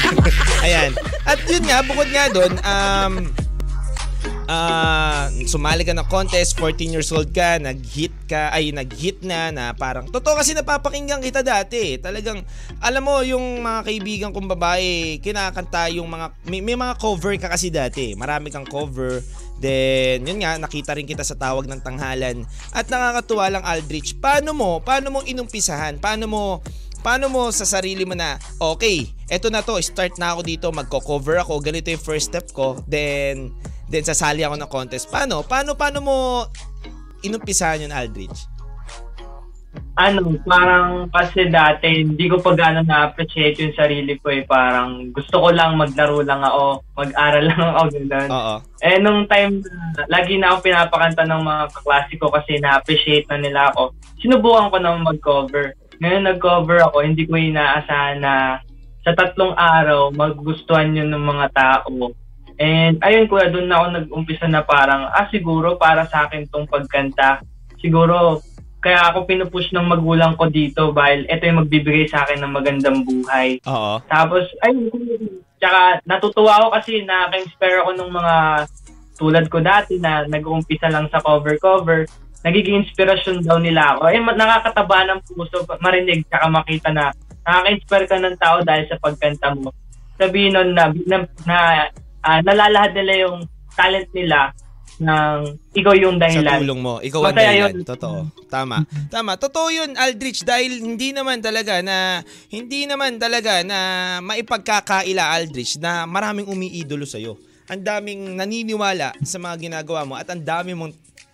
[0.68, 0.92] Ayan.
[1.24, 3.12] At yun nga, bukod nga doon, um,
[4.50, 9.64] ah sumali ka ng contest, 14 years old ka, nag-hit ka, ay nag-hit na na
[9.74, 11.98] parang, totoo kasi napapakinggan kita dati.
[11.98, 12.42] Talagang,
[12.80, 17.52] alam mo, yung mga kaibigan kong babae, kinakanta yung mga, may, may mga cover ka
[17.52, 18.14] kasi dati.
[18.16, 19.22] Marami kang cover.
[19.62, 22.42] Then, yun nga, nakita rin kita sa tawag ng tanghalan.
[22.74, 26.02] At nakakatuwa lang, Aldrich, paano mo, paano mo inumpisahan?
[26.02, 26.42] Paano mo,
[27.06, 31.42] paano mo sa sarili mo na, okay, eto na to, start na ako dito, magko-cover
[31.42, 33.54] ako, ganito yung first step ko, then,
[33.92, 35.12] then sasali ako ng contest.
[35.12, 35.44] Paano?
[35.44, 36.16] Paano, paano mo
[37.20, 38.48] inumpisahan yun, Aldrich?
[39.92, 44.44] ano, parang kasi dati hindi ko pa gano'n na-appreciate yung sarili ko eh.
[44.48, 48.28] Parang gusto ko lang maglaro lang ako, mag-aral lang ako, gano'n.
[48.32, 48.54] Oo.
[48.80, 49.60] Eh, nung time
[50.08, 54.76] lagi na ako pinapakanta ng mga kaklase ko kasi na-appreciate na nila ako, sinubukan ko
[54.80, 55.76] na mag-cover.
[56.00, 58.64] Ngayon nag-cover ako, hindi ko inaasahan na
[59.04, 62.16] sa tatlong araw, magugustuhan yun ng mga tao.
[62.60, 66.68] And ayun kuya, doon na ako nag-umpisa na parang, ah siguro para sa akin tong
[66.68, 67.40] pagkanta.
[67.80, 68.42] Siguro,
[68.82, 73.06] kaya ako pinupush ng magulang ko dito dahil ito yung magbibigay sa akin ng magandang
[73.06, 73.62] buhay.
[73.70, 74.02] Oo.
[74.10, 78.34] Tapos, ayun, tsaka natutuwa ako kasi nakaka-inspire ako ng mga
[79.14, 82.10] tulad ko dati na nag-uumpisa lang sa cover-cover.
[82.42, 84.10] Nagiging inspirasyon daw nila ako.
[84.10, 87.14] Eh, nakakataba ng puso marinig tsaka makita na
[87.46, 89.70] nakaka-inspire ka ng tao dahil sa pagkanta mo.
[90.18, 91.58] Sabihin nun na, na, na
[92.22, 93.36] ah, nalalahad nila yung
[93.74, 94.50] talent nila
[95.02, 95.38] ng
[95.74, 96.58] ikaw yung Sa dahilan.
[96.62, 96.94] tulong mo.
[97.02, 97.72] Ikaw ang dahilan.
[97.74, 97.74] yun.
[97.82, 98.18] Totoo.
[98.46, 98.86] Tama.
[99.10, 99.32] Tama.
[99.34, 103.78] Totoo yun, Aldrich, dahil hindi naman talaga na, hindi naman talaga na
[104.22, 107.34] maipagkakaila, Aldrich, na maraming umiidolo sa'yo.
[107.66, 110.92] Ang daming naniniwala sa mga ginagawa mo at ang dami mong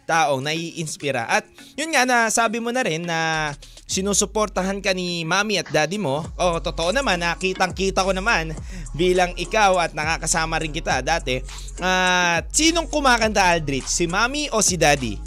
[0.09, 1.29] taong naiinspira.
[1.29, 1.45] At
[1.77, 3.53] yun nga na sabi mo na rin na
[3.85, 6.25] sinusuportahan ka ni mami at daddy mo.
[6.41, 8.57] O totoo naman, nakitang kita ko naman
[8.97, 11.45] bilang ikaw at nakakasama rin kita dati.
[11.81, 13.89] At sinong kumakanta Aldrich?
[13.89, 15.21] Si mami o si daddy?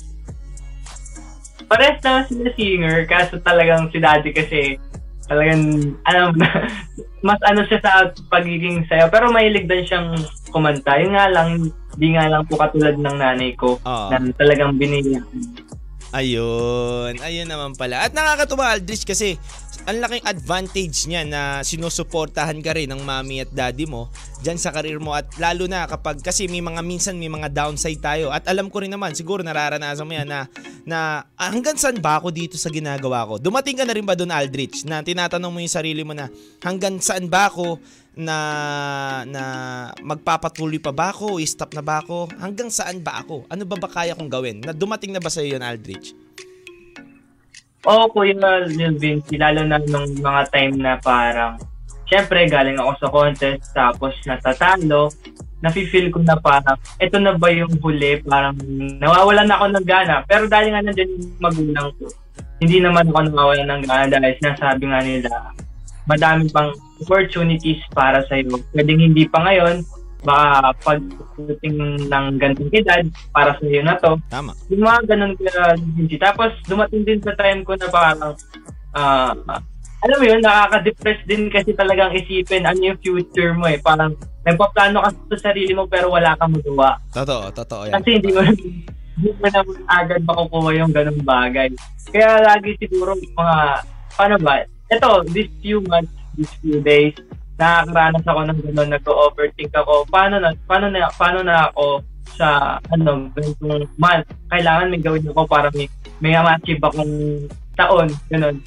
[1.69, 4.75] Pares naman sila singer, kaso talagang si daddy kasi
[5.31, 5.95] talagang,
[6.35, 6.49] na,
[7.27, 9.07] mas ano siya sa pagiging sayo.
[9.07, 10.19] Pero mahilig din siyang
[10.51, 10.99] kumanta.
[10.99, 14.07] Yun nga lang, di nga lang po katulad ng nanay ko Oo.
[14.11, 15.19] na talagang binili.
[16.11, 18.03] Ayun, ayun naman pala.
[18.03, 19.39] At nakakatuwa Aldrich kasi
[19.87, 24.13] ang laking advantage niya na sinusuportahan ka rin ng mami at daddy mo
[24.45, 27.97] dyan sa karir mo at lalo na kapag kasi may mga minsan may mga downside
[27.97, 30.45] tayo at alam ko rin naman siguro nararanasan mo yan na,
[30.85, 34.13] na ah, hanggang saan ba ako dito sa ginagawa ko dumating ka na rin ba
[34.13, 36.29] doon Aldrich na tinatanong mo yung sarili mo na
[36.61, 38.37] hanggang saan ba ako na
[39.23, 39.43] na
[40.03, 41.39] magpapatuloy pa ba ako?
[41.47, 42.27] Stop na ba ako?
[42.35, 43.47] Hanggang saan ba ako?
[43.47, 44.59] Ano ba ba kaya kong gawin?
[44.59, 46.11] Na dumating na ba sa yun Aldrich?
[47.81, 48.37] Oo, Kuya
[48.69, 51.57] Lil Vinci, lalo na nung mga time na parang,
[52.05, 55.09] syempre galing ako sa contest, tapos natatalo,
[55.65, 58.53] nafe-feel ko na parang, eto na ba yung huli, parang
[59.01, 60.21] nawawalan na ako ng gana.
[60.29, 62.05] Pero dahil nga nandiyan yung magulang ko,
[62.61, 65.29] hindi naman ako nawawalan ng gana dahil sinasabi nga nila,
[66.05, 66.69] madami pang
[67.01, 68.61] opportunities para sa iyo.
[68.71, 69.81] Pwedeng hindi pa ngayon,
[70.21, 75.73] baka pagdating ng ganitong edad, para sa iyo na to, tama yung mga ganun kaya
[75.77, 76.15] hindi.
[76.21, 78.33] Tapos dumating din sa time ko na parang
[78.93, 79.33] ah
[80.01, 83.77] alam mo yun, nakaka-depress din kasi talagang isipin ano yung future mo eh.
[83.77, 86.97] Parang nagpaplano ka sa sarili mo pero wala kang magawa.
[87.13, 91.69] totoo totoo yan Kasi hindi mo hindi mo naman agad makukuha yung ganung bagay.
[92.09, 93.57] Kaya lagi siguro mga,
[94.17, 94.65] paano ba?
[94.89, 97.15] Ito, these few months, these few days,
[97.61, 100.05] nakakaranas ako ng gano'n, nag-overthink ako.
[100.09, 102.01] Paano na, paano na, paano na ako
[102.33, 104.27] sa, ano, ganitong month.
[104.49, 105.87] Kailangan may gawin ako para may,
[106.23, 107.45] may ma-achieve akong
[107.77, 108.57] taon, gano'n.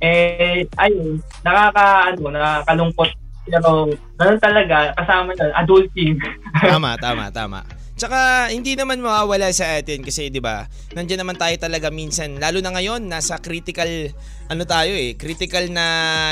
[0.00, 3.10] Eh, ayun, nakaka, ano, nakakalungkot.
[3.50, 6.18] Pero, ganun talaga, kasama na, adulting.
[6.60, 7.60] tama, tama, tama.
[8.00, 10.64] Tsaka hindi naman mawawala sa atin kasi 'di ba?
[10.96, 14.08] Nandiyan naman tayo talaga minsan lalo na ngayon nasa critical
[14.48, 15.86] ano tayo eh, critical na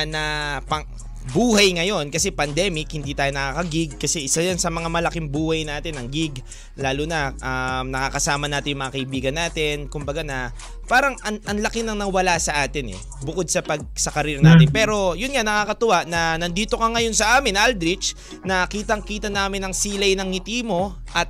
[0.09, 0.23] na
[0.65, 0.89] pang,
[1.33, 2.09] buhay ngayon.
[2.09, 3.97] Kasi pandemic hindi tayo nakaka-gig.
[4.01, 6.41] Kasi isa yan sa mga malaking buhay natin ang gig.
[6.77, 9.75] Lalo na um, nakakasama natin yung mga kaibigan natin.
[9.89, 10.53] Kumbaga na
[10.89, 13.01] parang ang, laki nang nawala sa atin eh.
[13.23, 14.73] Bukod sa pag sa career natin.
[14.73, 19.65] Pero yun nga nakakatuwa na nandito ka ngayon sa amin Aldrich na kitang kita namin
[19.65, 21.29] ang silay ng ngiti mo at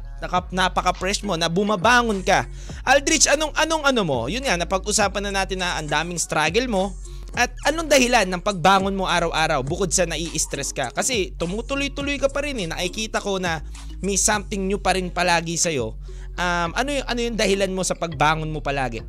[0.51, 2.47] napaka-fresh mo na bumabangon ka.
[2.87, 4.21] Aldrich anong anong ano mo?
[4.27, 6.95] Yun nga napag-usapan na natin na ang daming struggle mo
[7.37, 10.89] at anong dahilan ng pagbangon mo araw-araw bukod sa nai-stress ka?
[10.95, 12.69] Kasi tumutuloy-tuloy ka pa rin eh.
[12.71, 13.61] Nakikita ko na
[14.01, 15.93] may something new pa rin palagi sa'yo.
[16.39, 19.05] Um, ano, yung, ano yung dahilan mo sa pagbangon mo palagi?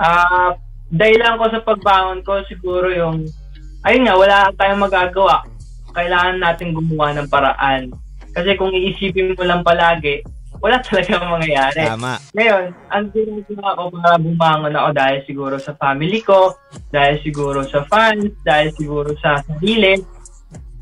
[0.00, 0.56] Ah,
[0.88, 3.28] dahilan ko sa pagbangon ko siguro yung
[3.84, 5.44] ayun nga wala tayong magagawa.
[5.92, 7.92] Kailangan natin gumawa ng paraan.
[8.32, 10.24] Kasi kung iisipin mo lang palagi,
[10.62, 11.82] wala talaga mangyayari.
[11.82, 12.22] Tama.
[12.32, 16.54] Ngayon, ang ginagawa ko para bumangon ako dahil siguro sa family ko,
[16.94, 19.98] dahil siguro sa fans, dahil siguro sa sarili.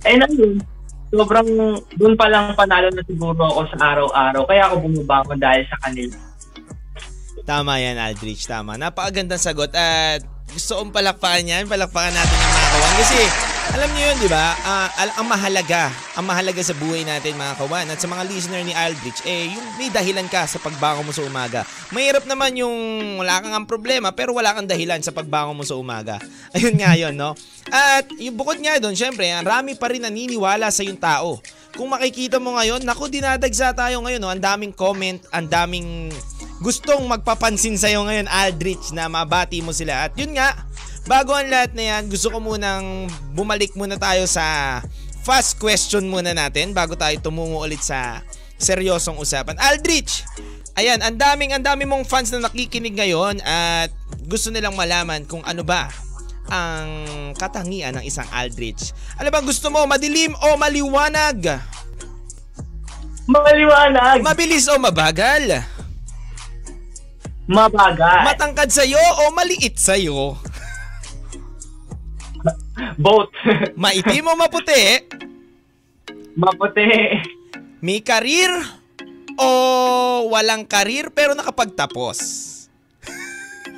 [0.04, 0.60] Eh na yun,
[1.08, 1.48] sobrang
[1.96, 4.44] doon pa lang panalo na siguro ako sa araw-araw.
[4.44, 6.16] Kaya ako bumabangon dahil sa kanila.
[7.48, 8.44] Tama yan, Aldrich.
[8.46, 8.76] Tama.
[8.76, 9.72] Napakagandang sagot.
[9.74, 11.64] At gusto kong palakpakan yan.
[11.70, 12.94] Palakpakan natin yung mga kawan.
[12.98, 13.20] Kasi
[13.70, 14.58] Alam niyo yun, di ba?
[14.66, 18.66] Ah, al- ang mahalaga, ang mahalaga sa buhay natin mga kawan at sa mga listener
[18.66, 21.62] ni Aldrich, eh, yung may dahilan ka sa pagbangon mo sa umaga.
[21.94, 22.74] Mahirap naman yung
[23.22, 26.18] wala kang ang problema pero wala kang dahilan sa pagbangon mo sa umaga.
[26.58, 27.38] Ayun nga yun, no?
[27.70, 31.38] At yung bukod nga doon, syempre, ang rami pa rin naniniwala sa yung tao.
[31.70, 34.34] Kung makikita mo ngayon, naku, dinadagsa tayo ngayon, no?
[34.34, 36.10] Ang daming comment, ang daming
[36.58, 40.10] gustong magpapansin sa'yo ngayon, Aldrich, na mabati mo sila.
[40.10, 40.39] At yun nga,
[41.08, 44.78] bago ang lahat na yan, gusto ko munang bumalik muna tayo sa
[45.20, 48.24] fast question muna natin bago tayo tumungo ulit sa
[48.60, 49.56] seryosong usapan.
[49.56, 50.24] Aldrich,
[50.76, 53.88] ayan, ang daming, ang daming mong fans na nakikinig ngayon at
[54.28, 55.88] gusto nilang malaman kung ano ba
[56.50, 56.90] ang
[57.38, 58.92] katangian ng isang Aldrich.
[59.16, 61.62] Ano bang gusto mo, madilim o maliwanag?
[63.30, 65.62] Maliwanag, Mabilis o mabagal?
[67.50, 70.38] Mabagal, Matangkad sa'yo o maliit sa'yo?
[72.96, 73.34] both,
[73.82, 75.04] Maitim o maputi?
[76.38, 76.86] maputi,
[77.82, 78.48] May karir
[79.36, 79.48] o
[80.30, 82.18] walang karir pero nakapagtapos?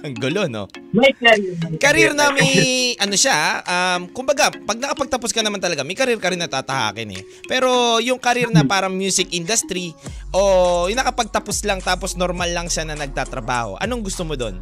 [0.03, 0.67] Ang gulo, no?
[0.91, 1.55] may career.
[1.79, 6.35] Karir na may, ano siya, um, kumbaga, pag nakapagtapos ka naman talaga, may karir ka
[6.35, 7.23] rin natatahakin eh.
[7.47, 9.95] Pero yung karir na parang music industry,
[10.35, 14.59] o yung nakapagtapos lang tapos normal lang siya na nagtatrabaho, anong gusto mo doon?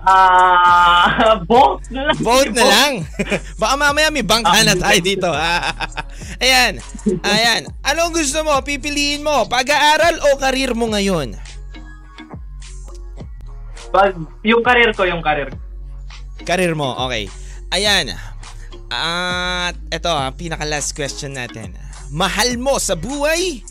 [0.00, 2.16] Ah, both na lang.
[2.20, 2.92] Vote na lang.
[3.60, 5.28] Baka mamaya may bangka na tayo dito.
[6.44, 6.80] ayan.
[7.20, 7.62] Ayan.
[7.84, 8.56] Anong gusto mo?
[8.64, 9.44] Pipiliin mo?
[9.44, 11.36] Pag-aaral o karir mo ngayon?
[13.90, 14.14] Pag,
[14.46, 15.50] yung career ko, yung career.
[16.46, 16.94] Karir mo.
[17.06, 17.26] Okay.
[17.74, 18.14] Ayan.
[18.90, 21.74] At eto, ang pinaka last question natin.
[22.10, 23.62] Mahal mo sa buhay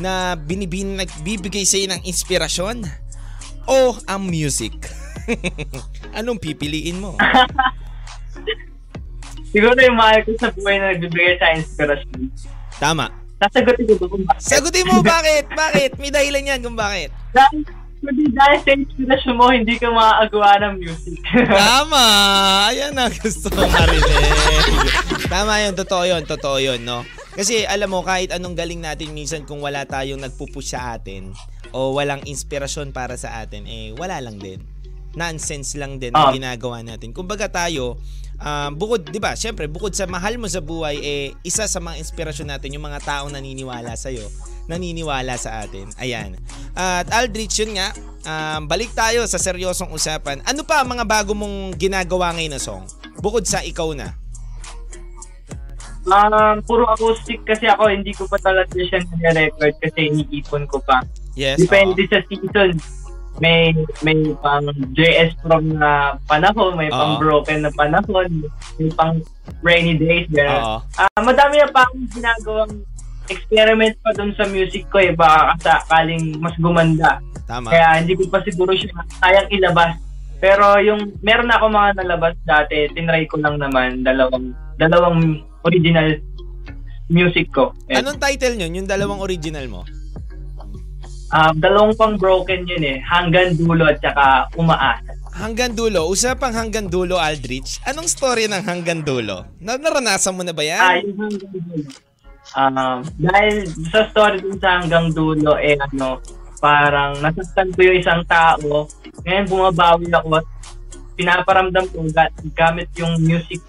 [0.00, 2.84] na binibin nagbibigay sa ng inspirasyon
[3.68, 4.72] o ang music?
[6.18, 7.16] Anong pipiliin mo?
[9.52, 12.28] Siguro yung mahal ko sa buhay na nagbibigay sa inspiration.
[12.76, 13.08] Tama.
[13.40, 14.40] Sasagutin ko kung bakit.
[14.40, 15.44] Sagutin mo bakit?
[15.52, 15.90] Bakit?
[16.00, 17.12] May dahilan yan kung bakit.
[17.36, 17.64] Dahil,
[18.06, 21.18] kundi dahil sa inspiration mo, hindi ka maaagawa ng music.
[21.50, 22.04] Tama!
[22.70, 24.06] Ayan na gusto ko marinig.
[25.26, 27.02] Tama yun, totoo yun, totoo yun, no?
[27.34, 31.34] Kasi alam mo, kahit anong galing natin minsan kung wala tayong nagpupush sa atin
[31.74, 34.62] o walang inspirasyon para sa atin, eh wala lang din.
[35.12, 36.32] Nonsense lang din ang Ah.
[36.32, 37.12] ginagawa natin.
[37.12, 37.98] Kumbaga tayo,
[38.38, 41.98] um, bukod, di ba, syempre, bukod sa mahal mo sa buhay, eh, isa sa mga
[42.00, 44.24] inspirasyon natin, yung mga taong naniniwala sa'yo,
[44.66, 45.90] naniniwala sa atin.
[45.98, 46.34] Ayan.
[46.74, 47.94] At Aldrich, yun nga,
[48.26, 50.42] um, balik tayo sa seryosong usapan.
[50.44, 52.84] Ano pa ang mga bago mong ginagawa ngayon na song?
[53.22, 54.12] Bukod sa ikaw na.
[56.30, 61.02] um, puro acoustic kasi ako, hindi ko pa talaga siya nag-record kasi iniipon ko pa.
[61.34, 61.58] Yes.
[61.58, 62.78] Depende sa season.
[63.36, 64.64] May may pang
[64.96, 66.96] JS Prom na panahon, may Oo.
[66.96, 68.48] pang broken na panahon,
[68.80, 69.20] may pang
[69.60, 70.80] rainy days, gano'n.
[70.96, 72.72] Ah, madami na pa akong ginagawang
[73.28, 77.18] experiment pa dun sa music ko eh, baka sakaling mas gumanda.
[77.46, 77.70] Tama.
[77.70, 78.90] Kaya hindi ko pa siguro siya
[79.22, 79.94] kayang ilabas.
[80.36, 86.18] Pero yung meron na ako mga nalabas dati, tinry ko lang naman dalawang dalawang original
[87.08, 87.72] music ko.
[87.88, 88.66] Eh, Anong title nyo?
[88.68, 89.82] Yung dalawang original mo?
[91.30, 95.10] ah, dalawang pang broken yun eh, hanggang dulo at saka umaasa.
[95.36, 96.08] Hanggang dulo.
[96.08, 97.76] Usapang hanggang dulo, Aldrich.
[97.84, 99.44] Anong story ng hanggang dulo?
[99.60, 100.80] Na naranasan mo na ba yan?
[100.80, 101.84] Ah, yung hanggang dulo.
[102.54, 106.22] Um, dahil sa story dun sa hanggang dulo, eh ano,
[106.62, 108.86] parang nasastan ko yung isang tao.
[109.26, 110.46] Ngayon bumabawi ako at
[111.16, 113.60] pinaparamdam ko ga- gamit yung music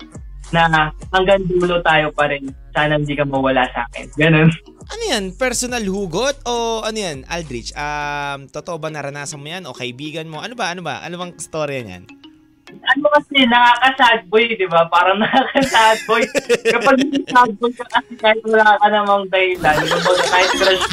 [0.51, 2.47] na hanggang dulo tayo pa rin.
[2.71, 4.05] Sana hindi ka mawala sa akin.
[4.15, 4.49] Ganun.
[4.87, 5.35] Ano yan?
[5.35, 6.39] Personal hugot?
[6.47, 7.75] O ano yan, Aldrich?
[7.75, 9.67] Um, totoo ba naranasan mo yan?
[9.67, 10.39] O kaibigan mo?
[10.39, 10.71] Ano ba?
[10.71, 11.03] Ano ba?
[11.03, 12.07] Ano bang story yan?
[12.67, 14.83] Ano kasi, nakaka-sad boy, di ba?
[14.91, 16.23] Parang nakaka-sad boy.
[16.67, 16.97] Kapag
[17.31, 20.85] sad boy ka kasi kahit wala ka namang dahilan, kumbaga kahit crush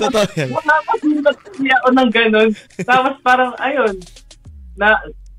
[0.00, 0.48] Totoo yan.
[0.56, 2.50] Nakakasulat kasi ako ng ganun.
[2.80, 3.94] Tapos parang, ayun,
[4.80, 4.96] na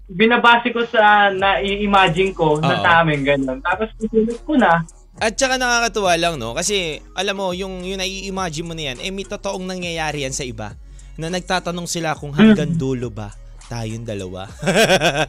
[0.10, 2.84] binabase ko sa na-imagine ko na Oo.
[2.86, 3.58] sa amin ganun.
[3.66, 4.86] Tapos susunod ko na.
[5.20, 6.54] At saka nakakatuwa lang, no?
[6.54, 10.46] Kasi, alam mo, yung, yung nai-imagine mo na yan, eh may totoong nangyayari yan sa
[10.46, 10.78] iba.
[11.20, 14.50] Na nagtatanong sila kung hanggang dulo ba tayong dalawa.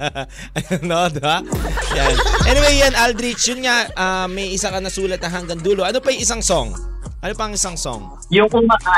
[0.88, 1.44] no, diba?
[1.92, 2.14] Yan.
[2.48, 5.84] Anyway, yan, Aldrich, yun nga, ah, may isa ka nasulat na hanggang dulo.
[5.84, 6.72] Ano pa yung isang song?
[7.20, 8.16] Ano pa ang isang song?
[8.32, 8.96] Yung umaasa.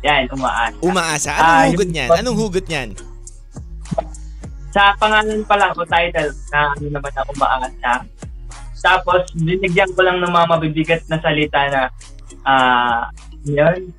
[0.00, 0.76] Yan, umaasa.
[0.80, 1.30] Umaasa.
[1.36, 2.08] Anong Ah, hugot niyan?
[2.08, 2.88] Anong hugot niyan?
[4.72, 7.92] Sa pangalan pa lang o title na ano naman na umaasa.
[8.80, 11.82] Tapos, binigyan ko lang ng mga mabibigat na salita na
[12.48, 13.04] ah
[13.44, 13.92] yun.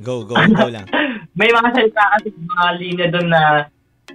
[0.00, 0.88] Go, go, go lang.
[1.38, 3.42] May mga salita kasi mga linya doon na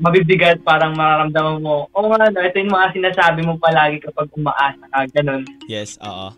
[0.01, 4.83] mabibigat, parang mararamdaman mo, oh nga, no, ito yung mga sinasabi mo palagi kapag umaasa
[4.91, 5.47] ka, ganun.
[5.71, 6.36] Yes, oo.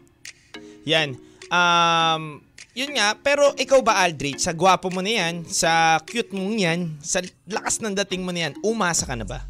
[0.85, 1.17] Yan.
[1.49, 2.43] Um,
[2.77, 7.01] yun nga, pero ikaw ba Aldrich, sa gwapo mo na yan, sa cute mo yan,
[7.01, 9.41] sa lakas ng dating mo na yan, umasa ka na ba?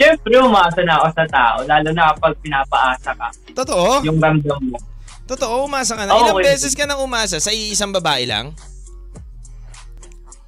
[0.00, 4.02] Siyempre, umaasa na ako sa tao, lalo na kapag pinapaasa ka, Totoo?
[4.02, 4.78] yung ramdam mo.
[5.30, 6.18] Totoo, umasa ka na.
[6.18, 6.50] Ilang okay.
[6.50, 8.50] beses ka nang umasa sa iisang babae lang?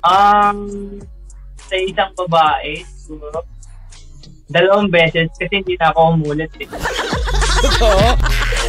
[0.02, 0.98] Um,
[1.70, 3.46] sa isang babae, siguro,
[4.50, 6.66] dalawang beses kasi hindi na ako umulit eh.
[7.62, 8.06] Totoo?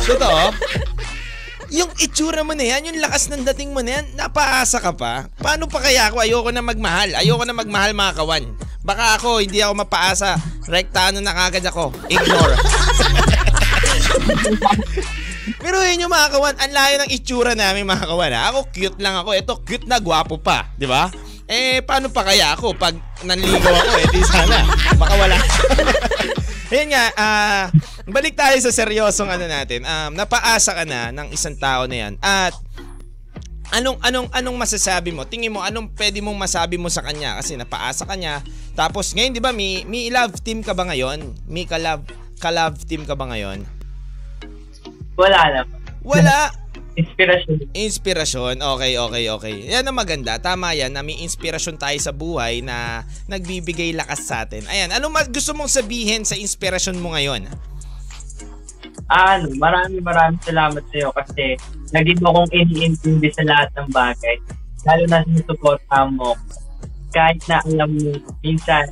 [0.06, 0.54] Totoo?
[1.74, 5.26] Yung itsura mo na yan, yung lakas ng dating mo na yan, napaasa ka pa.
[5.42, 6.22] Paano pa kaya ako?
[6.22, 7.18] Ayoko na magmahal.
[7.18, 8.46] Ayoko na magmahal mga kawan.
[8.86, 10.38] Baka ako, hindi ako mapaasa.
[10.70, 11.90] Rektaano na kagad ako.
[12.06, 12.54] Ignore.
[15.60, 18.32] Pero yun yung mga kawan, ang layo ng itsura namin mga kawan.
[18.32, 18.44] ha?
[18.56, 19.36] Ako cute lang ako.
[19.36, 20.72] Ito cute na gwapo pa.
[20.80, 21.12] Di ba?
[21.48, 22.96] Eh, paano pa kaya ako pag
[23.28, 23.92] nanligaw ako?
[24.00, 24.64] Eh, di sana.
[24.96, 25.38] Baka wala.
[26.74, 27.64] Ayun nga, ah,
[28.10, 29.86] balik tayo sa seryosong ano natin.
[29.86, 32.14] Um, napaasa ka na ng isang tao na yan.
[32.18, 32.58] At
[33.78, 35.22] anong anong anong masasabi mo?
[35.26, 38.42] Tingin mo anong pwede mong masabi mo sa kanya kasi napaasa ka niya.
[38.74, 41.38] Tapos ngayon 'di ba, may may love team ka ba ngayon?
[41.46, 42.06] May ka love
[42.42, 43.66] ka love team ka ba ngayon?
[45.16, 45.80] Wala naman.
[46.04, 46.52] Wala.
[46.94, 47.58] Inspiration.
[47.74, 48.62] Inspirasyon.
[48.62, 49.56] Okay, okay, okay.
[49.66, 50.38] Yan ang maganda.
[50.38, 54.62] Tama yan na may inspirasyon tayo sa buhay na nagbibigay lakas sa atin.
[54.70, 57.50] Ayan, ano mas gusto mong sabihin sa inspirasyon mo ngayon?
[59.14, 61.58] ano, maraming maraming salamat sa iyo kasi
[61.92, 64.36] naging mo kong iniintindi sa lahat ng bagay.
[64.84, 66.36] Lalo na sinusuporta mo.
[67.14, 68.12] Kahit na alam mo,
[68.42, 68.90] minsan,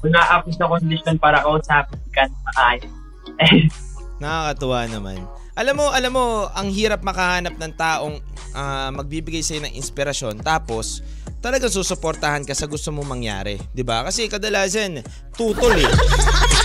[0.00, 2.94] wala ako sa kondisyon para kausapin ka na maayos.
[4.22, 5.18] Nakakatuwa naman.
[5.60, 8.16] Alam mo, alam mo, ang hirap makahanap ng taong
[8.56, 11.04] ah, magbibigay sa'yo ng inspirasyon tapos
[11.44, 13.60] talagang susuportahan ka sa gusto mong mangyari.
[13.84, 14.00] ba?
[14.08, 15.04] Kasi kadalasan,
[15.36, 15.92] tutol eh.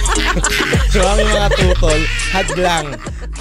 [0.95, 1.99] so, ang mga tutol,
[2.31, 2.87] hadlang,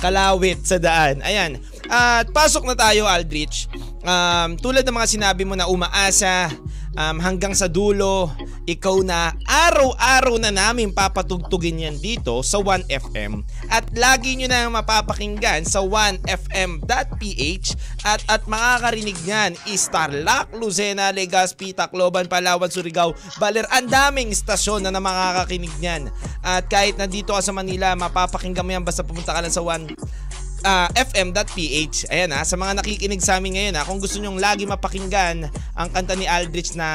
[0.02, 1.22] kalawit sa daan.
[1.22, 1.62] Ayan.
[1.86, 3.70] At pasok na tayo, Aldrich.
[4.02, 6.50] Um, tulad ng mga sinabi mo na umaasa,
[6.98, 8.30] um, hanggang sa dulo,
[8.64, 15.66] ikaw na araw-araw na namin papatugtugin yan dito sa 1FM at lagi nyo na mapapakinggan
[15.68, 17.66] sa 1FM.ph
[18.04, 23.68] at at makakarinig nyan is Tarlac, Lucena, Legazpi, Tacloban, Palawan, Surigao, Baler.
[23.70, 26.08] Ang daming istasyon na, na makakakinig nyan.
[26.40, 30.23] At kahit nandito ka sa Manila, mapapakinggan mo yan basta pumunta ka lang sa 1
[30.64, 32.08] ah, fm.ph.
[32.08, 35.46] Ayan ha, sa mga nakikinig sa amin ngayon ha, kung gusto nyong lagi mapakinggan
[35.76, 36.88] ang kanta ni Aldrich na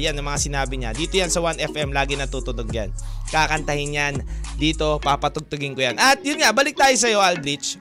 [0.00, 0.96] yan, ang mga sinabi niya.
[0.96, 2.88] Dito yan sa 1FM, lagi natutunog yan.
[3.28, 4.14] Kakantahin yan.
[4.56, 6.00] Dito, papatugtugin ko yan.
[6.00, 7.76] At yun nga, balik tayo sa'yo Aldrich.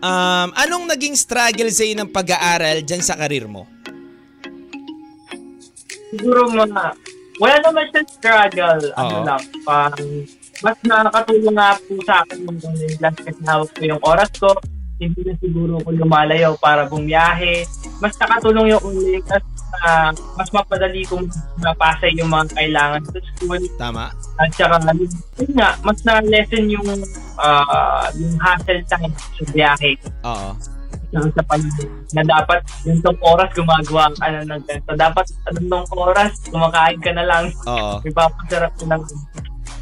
[0.00, 3.68] Um, anong naging struggle sa'yo ng pag-aaral dyan sa karir mo?
[6.10, 6.98] Siguro mga,
[7.38, 8.90] wala naman siya struggle.
[8.98, 9.26] Ano Oo.
[9.28, 9.94] lang, pang,
[10.60, 12.58] mas nakakatulong nga po sa akin yung
[13.00, 14.50] class kasi hawak ko yung oras ko.
[15.00, 17.64] Hindi na siguro ko lumalayaw para bumiyahe.
[18.04, 19.44] Mas nakatulong yung online class
[19.80, 21.24] na mas mapadali kong
[21.64, 23.62] mapasa yung mga kailangan sa school.
[23.80, 24.12] Tama?
[24.36, 24.76] At saka,
[25.40, 26.88] yun nga, mas na-lesson yung,
[27.40, 29.96] ah, yung hassle time sa biyahe.
[30.28, 30.52] Oo.
[31.10, 31.88] Saka sa paligid.
[32.12, 34.92] Na dapat yung tong oras gumagawa ka na ng ganito.
[34.94, 37.44] Dapat anong oras, kumakain ka na lang.
[37.64, 38.04] Oo.
[38.04, 39.00] Ipapasarap ko lang.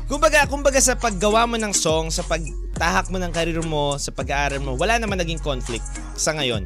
[0.09, 4.57] Kumbaga, kumbaga sa paggawa mo ng song, sa pagtahak mo ng karir mo, sa pag-aaral
[4.65, 5.85] mo, wala naman naging conflict
[6.17, 6.65] sa ngayon.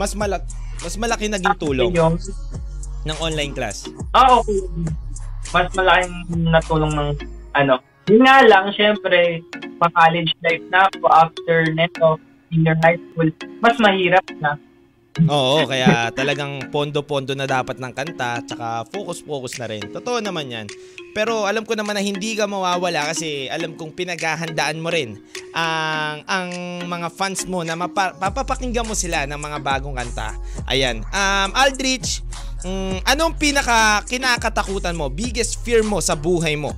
[0.00, 0.48] Mas malak
[0.80, 1.92] mas malaki naging tulong
[3.04, 3.84] ng online class.
[4.16, 4.64] ah, okay.
[5.52, 7.10] Mas malaking natulong ng
[7.56, 7.76] ano.
[8.08, 9.44] Yun nga lang, syempre,
[9.76, 12.16] pa-college life na ako after neto,
[12.48, 13.28] senior high school,
[13.60, 14.56] mas mahirap na.
[15.28, 19.84] Oo, kaya talagang pondo-pondo na dapat ng kanta, tsaka focus-focus na rin.
[19.92, 20.66] Totoo naman yan.
[21.18, 25.18] Pero alam ko naman na hindi ka mawawala kasi alam kong pinaghahandaan mo rin
[25.50, 26.48] ang, ang
[26.86, 30.38] mga fans mo na mapa, papapakinggan mo sila ng mga bagong kanta.
[30.70, 31.02] Ayan.
[31.10, 32.22] Um, Aldrich,
[32.62, 36.70] mm, anong pinaka kinakatakutan mo, biggest fear mo sa buhay mo?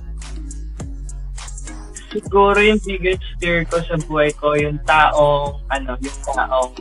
[2.11, 6.73] siguro yung biggest fear ko sa buhay ko, yung taong, ano, yung taong,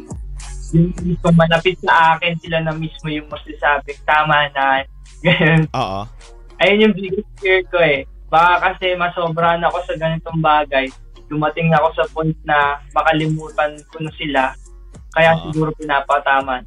[0.74, 4.82] yung malapit sa akin, sila na mismo yung masasabing tama na,
[5.24, 5.70] ganyan.
[5.70, 6.02] Oo.
[6.60, 8.04] Ayun yung biggest fear ko eh.
[8.28, 10.86] Baka kasi masobrahan ako sa ganitong bagay,
[11.26, 14.42] dumating na ako sa point na makalimutan ko na sila,
[15.16, 15.50] kaya Oo.
[15.50, 16.62] siguro pinapataman.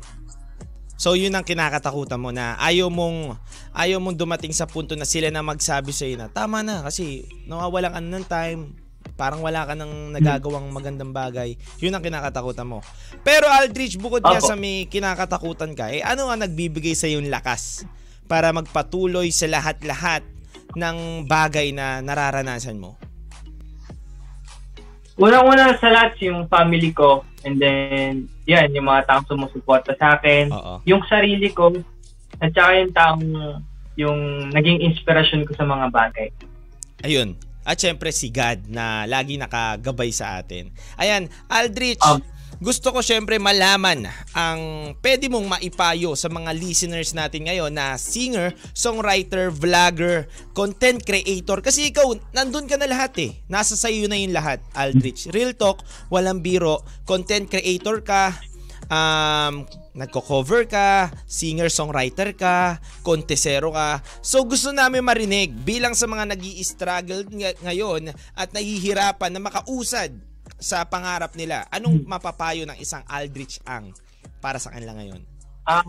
[0.97, 3.35] So yun ang kinakatakutan mo na ayaw mong
[3.75, 7.91] ayaw mong dumating sa punto na sila na magsabi sa na tama na kasi nawawalan
[7.91, 8.61] ka na ng time
[9.19, 11.59] parang wala ka nang nagagawang magandang bagay.
[11.83, 12.79] Yun ang kinakatakutan mo.
[13.21, 17.85] Pero Aldrich, bukod nga sa may kinakatakutan ka, eh ano ang nagbibigay sa yung lakas
[18.33, 20.25] para magpatuloy sa lahat-lahat
[20.73, 22.97] ng bagay na nararanasan mo?
[25.21, 27.21] Unang-una sa lahat, yung family ko.
[27.45, 30.49] And then, yan, yung mga taong sumusuporta sa akin.
[30.49, 30.81] Oo.
[30.89, 31.77] Yung sarili ko.
[32.41, 33.25] At saka yung taong
[33.93, 36.33] yung naging inspirasyon ko sa mga bagay.
[37.05, 37.37] Ayun.
[37.61, 40.73] At syempre si God na lagi nakagabay sa atin.
[40.97, 42.25] Ayan, Aldrich, Um,
[42.61, 48.53] gusto ko syempre malaman ang pwede mong maipayo sa mga listeners natin ngayon na singer,
[48.77, 51.63] songwriter, vlogger, content creator.
[51.63, 53.31] Kasi ikaw, nandun ka na lahat eh.
[53.49, 55.31] Nasa sayo na yung lahat, Aldrich.
[55.31, 55.81] Real talk,
[56.13, 56.83] walang biro.
[57.07, 58.35] Content creator ka,
[58.89, 64.01] um, nagko-cover ka, singer-songwriter ka, kontesero ka.
[64.25, 67.23] So gusto namin marinig bilang sa mga nag struggle
[67.61, 71.65] ngayon at nahihirapan na makausad sa pangarap nila.
[71.69, 73.93] Anong mapapayo ng isang Aldrich Ang
[74.39, 75.21] para sa kanila ngayon?
[75.69, 75.87] Um,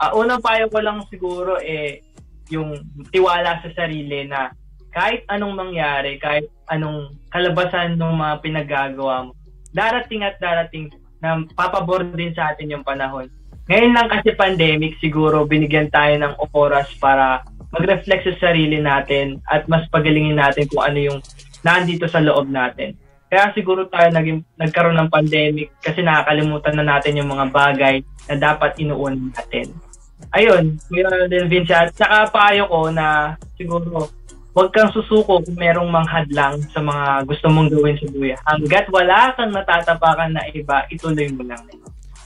[0.00, 2.02] uh, unang payo ko lang siguro eh
[2.50, 2.74] yung
[3.14, 4.50] tiwala sa sarili na
[4.90, 9.32] kahit anong mangyari, kahit anong kalabasan ng mga pinagagawa mo,
[9.70, 10.90] darating at darating
[11.22, 13.30] na papabor din sa atin yung panahon.
[13.70, 19.62] Ngayon lang kasi pandemic, siguro binigyan tayo ng oras para mag-reflect sa sarili natin at
[19.70, 21.18] mas pagalingin natin kung ano yung
[21.62, 22.98] nandito sa loob natin.
[23.30, 28.34] Kaya siguro tayo naging, nagkaroon ng pandemic kasi nakakalimutan na natin yung mga bagay na
[28.34, 29.70] dapat inuun natin.
[30.34, 31.70] Ayun, yun din Vince.
[31.70, 34.10] At saka payo ko na siguro
[34.50, 38.34] huwag kang susuko kung merong manghadlang sa mga gusto mong gawin sa buhay.
[38.46, 41.62] Hanggat wala kang natatapakan na iba, ituloy mo lang.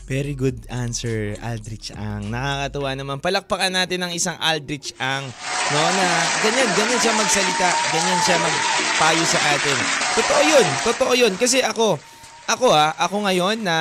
[0.04, 2.28] Very good answer, Aldrich Ang.
[2.28, 3.16] Nakakatuwa naman.
[3.24, 5.32] Palakpakan natin ng isang Aldrich Ang.
[5.72, 6.06] No, na
[6.44, 7.68] ganyan, ganyan siya magsalita.
[7.88, 9.78] Ganyan siya magpayo sa atin.
[10.12, 10.66] Totoo yun.
[10.84, 11.32] Totoo yun.
[11.40, 11.96] Kasi ako,
[12.44, 13.76] ako ah, ako ngayon na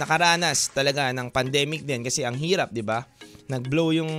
[0.00, 3.04] nakaranas talaga ng pandemic din kasi ang hirap, di ba?
[3.52, 4.12] Nag-blow yung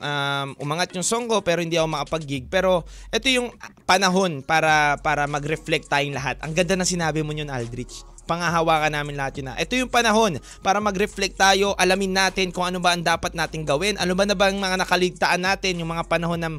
[0.00, 2.48] um, umangat yung song ko pero hindi ako makapag-gig.
[2.48, 3.52] Pero ito yung
[3.84, 6.40] panahon para para mag-reflect tayong lahat.
[6.40, 9.54] Ang ganda na sinabi mo yun, Aldrich pangahawakan namin lahat yun na.
[9.56, 13.94] Ito yung panahon para mag-reflect tayo, alamin natin kung ano ba ang dapat nating gawin,
[13.96, 16.50] ano ba na ba ang mga nakaligtaan natin, yung mga panahon na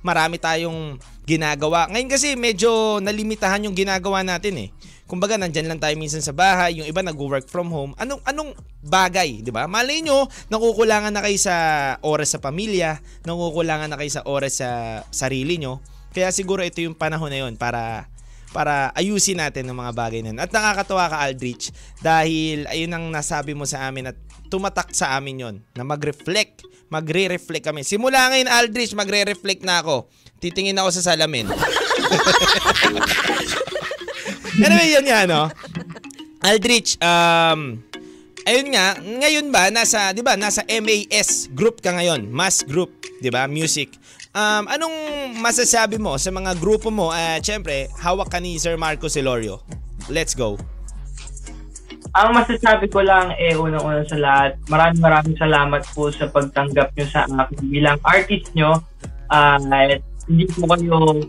[0.00, 0.96] marami tayong
[1.28, 1.86] ginagawa.
[1.92, 4.68] Ngayon kasi medyo nalimitahan yung ginagawa natin eh.
[5.10, 7.98] Kumbaga nandyan lang tayo minsan sa bahay, yung iba nag-work from home.
[7.98, 9.66] Anong anong bagay, 'di ba?
[9.66, 11.56] Malay nyo, nakukulangan na kayo sa
[12.06, 15.82] oras sa pamilya, nakukulangan na kayo sa oras sa sarili nyo.
[16.14, 18.06] Kaya siguro ito yung panahon na yun para
[18.50, 20.34] para ayusin natin ng mga bagay na.
[20.42, 21.70] At nakakatawa ka Aldrich
[22.02, 24.16] dahil ayun ang nasabi mo sa amin at
[24.50, 27.86] tumatak sa amin yon na mag-reflect, magre-reflect kami.
[27.86, 30.10] Simula ngayon Aldrich, magre-reflect na ako.
[30.42, 31.46] Titingin ako sa salamin.
[34.66, 35.46] anyway, yun nga, no?
[36.42, 37.78] Aldrich, um,
[38.48, 42.90] ayun nga, ngayon ba, nasa, di ba, nasa MAS group ka ngayon, mass group,
[43.20, 43.94] di ba, music.
[44.30, 44.96] Um, anong
[45.42, 47.10] masasabi mo sa mga grupo mo?
[47.10, 49.58] Uh, Siyempre, hawak ka ni Sir Marco Celorio.
[50.06, 50.54] Let's go.
[52.14, 57.06] Ang masasabi ko lang eh unang-una sa lahat, maraming maraming salamat po sa pagtanggap nyo
[57.10, 58.78] sa akin bilang artist nyo.
[59.30, 59.58] Uh,
[60.26, 61.26] hindi po kayo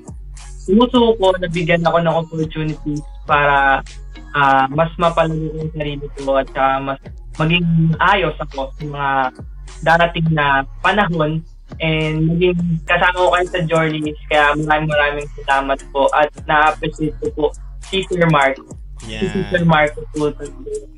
[0.66, 3.82] sumusuko, nabigyan ako ng opportunity para
[4.38, 7.02] uh, mas mapalago yung sarili ko at uh, mas
[7.38, 7.66] maging
[7.97, 9.10] ayos ako sa mga
[9.82, 11.41] darating na panahon
[11.80, 14.12] and maging kasama ko kayo sa journey.
[14.28, 17.46] Kaya maraming maraming salamat po at na-appreciate ko po
[17.88, 18.68] si Sir Marco.
[19.08, 19.32] Yeah.
[19.32, 20.34] Si Sir Marco po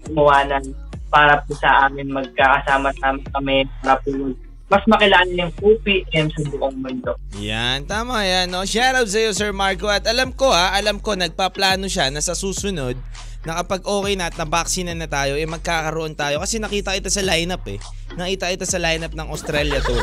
[0.08, 0.74] gumawa ng
[1.14, 4.34] para po sa amin magkakasama-sama kami para po
[4.72, 7.14] mas makilala yung OPM sa buong mundo.
[7.38, 8.50] Yan, tama yan.
[8.50, 8.66] No?
[8.66, 9.86] Shoutout sa iyo, Sir Marco.
[9.86, 12.98] At alam ko ha, alam ko, nagpaplano siya na sa susunod,
[13.44, 16.40] na kapag okay na at na-vaccine na tayo, eh magkakaroon tayo.
[16.40, 17.76] Kasi nakita kita sa lineup eh.
[18.16, 20.00] Nakita kita sa lineup ng Australia Tour.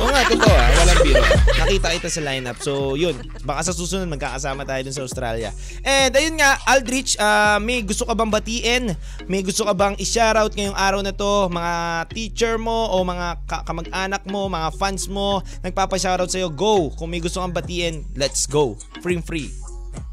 [0.00, 0.66] Oo nga, totoo ha.
[0.72, 1.24] Walang biro.
[1.60, 2.56] Nakita kita sa lineup.
[2.64, 3.18] So, yun.
[3.44, 5.52] Baka sa susunod magkakasama tayo dun sa Australia.
[5.84, 8.96] And ayun nga, Aldrich, uh, may gusto ka bang batiin?
[9.28, 11.52] May gusto ka bang i-shoutout ngayong araw na to?
[11.52, 11.74] Mga
[12.08, 16.88] teacher mo o mga ka- kamag-anak mo, mga fans mo, nagpapa-shoutout sa'yo, go!
[16.96, 18.80] Kung may gusto kang batiin, let's go.
[19.04, 19.67] Free free.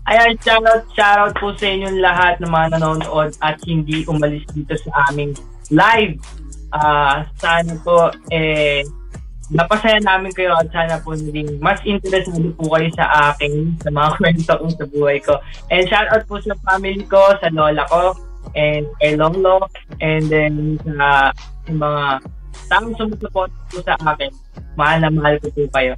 [0.06, 5.10] Ayan, shoutout, shoutout po sa inyong lahat na mga nanonood at hindi umalis dito sa
[5.10, 5.34] aming
[5.74, 6.22] live.
[6.70, 8.86] Uh, sana po, eh,
[9.50, 14.10] napasaya namin kayo at sana po naging mas interesado po kayo sa akin, sa mga
[14.22, 15.34] kwento ko sa buhay ko.
[15.74, 18.14] And shoutout po sa family ko, sa lola ko,
[18.54, 19.66] and kay Lolo,
[20.06, 21.34] and then sa,
[21.66, 22.04] sa mga
[22.70, 24.30] taong sumusupport po sa akin.
[24.78, 25.98] Mahal na mahal ko po kayo.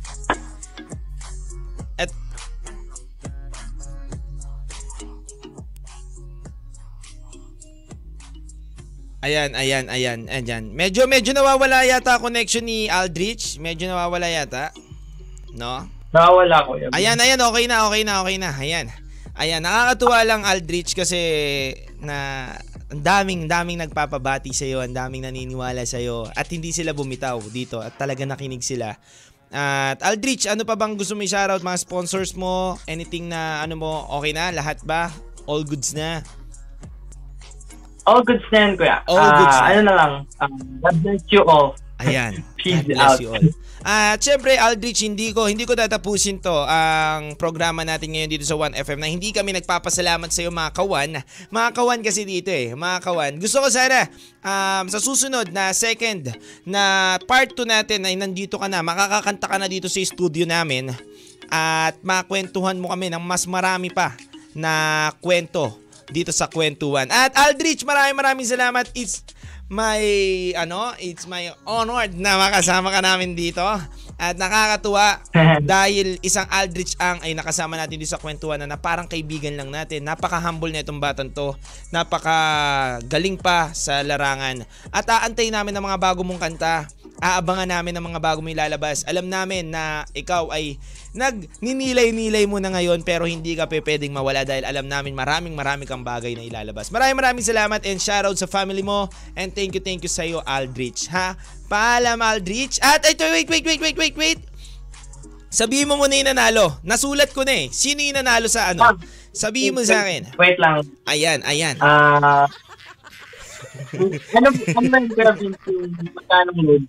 [9.27, 10.71] Ayan, ayan, ayan, ayan.
[10.71, 13.59] Medyo, medyo nawawala yata connection ni Aldrich.
[13.59, 14.71] Medyo nawawala yata.
[15.51, 15.83] No?
[16.15, 16.95] Nakawala ko yun.
[16.95, 18.55] Ayan, ayan, okay na, okay na, okay na.
[18.55, 18.87] Ayan.
[19.35, 21.19] Ayan, nakakatuwa lang Aldrich kasi
[21.99, 22.49] na
[22.87, 27.35] ang daming daming nagpapabati sa iyo, ang daming naniniwala sa iyo at hindi sila bumitaw
[27.51, 28.95] dito at talaga nakinig sila.
[29.51, 32.79] At Aldrich, ano pa bang gusto mo i-shoutout mga sponsors mo?
[32.87, 34.55] Anything na ano mo, okay na?
[34.55, 35.11] Lahat ba?
[35.43, 36.23] All goods na?
[38.07, 38.97] All goods na yan, kuya.
[39.05, 39.67] All Ah, goods na.
[39.67, 40.11] Ano na lang.
[40.39, 41.75] Um, God bless you all.
[41.99, 42.39] Ayan.
[42.59, 43.19] Peace God bless out.
[43.19, 43.45] you all.
[43.87, 48.59] At syempre Aldrich, hindi ko hindi ko tatapusin to ang programa natin ngayon dito sa
[48.59, 51.23] 1FM na hindi kami nagpapasalamat sa iyo mga kawan.
[51.47, 53.39] Mga kawan kasi dito eh, mga kawan.
[53.39, 54.11] Gusto ko sana
[54.43, 56.35] um, sa susunod na second
[56.67, 60.91] na part 2 natin ay nandito ka na, makakakanta ka na dito sa studio namin
[61.47, 64.11] at makwentuhan mo kami ng mas marami pa
[64.51, 65.79] na kwento
[66.11, 67.07] dito sa kwentuhan.
[67.11, 68.87] At Aldrich, maraming maraming salamat.
[68.95, 69.23] It's
[69.67, 69.99] my
[70.55, 73.63] ano, it's my honor na makasama ka namin dito.
[74.17, 75.21] At nakakatuwa
[75.61, 79.69] dahil isang Aldrich ang ay nakasama natin dito sa kwentuhan na, na parang kaibigan lang
[79.69, 80.07] natin.
[80.07, 81.53] Napaka-humble na itong batang to.
[81.93, 84.65] Napaka-galing pa sa larangan.
[84.89, 86.89] At aantay namin ng mga bago mong kanta.
[87.21, 89.05] Aabangan namin ng mga bago mong ilalabas.
[89.05, 90.81] Alam namin na ikaw ay
[91.17, 95.89] nagninilay-nilay mo na ngayon pero hindi ka pe pwedeng mawala dahil alam namin maraming maraming
[95.89, 96.93] kang bagay na ilalabas.
[96.93, 100.45] Maraming maraming salamat and shoutout sa family mo and thank you thank you sa iyo
[100.45, 101.33] Aldrich ha.
[101.65, 102.77] Paalam Aldrich.
[102.79, 104.39] At ito wait wait wait wait wait wait.
[105.49, 106.77] Sabihin mo muna yung nanalo.
[106.85, 107.73] Nasulat ko na eh.
[107.73, 108.99] Sino yung nanalo sa ano?
[109.33, 110.29] Sabihin mo sa akin.
[110.37, 110.85] Wait lang.
[111.09, 111.75] Ayan, ayan.
[111.81, 112.45] Ah...
[114.37, 115.55] ano ano ba yung
[116.13, 116.85] magkano load?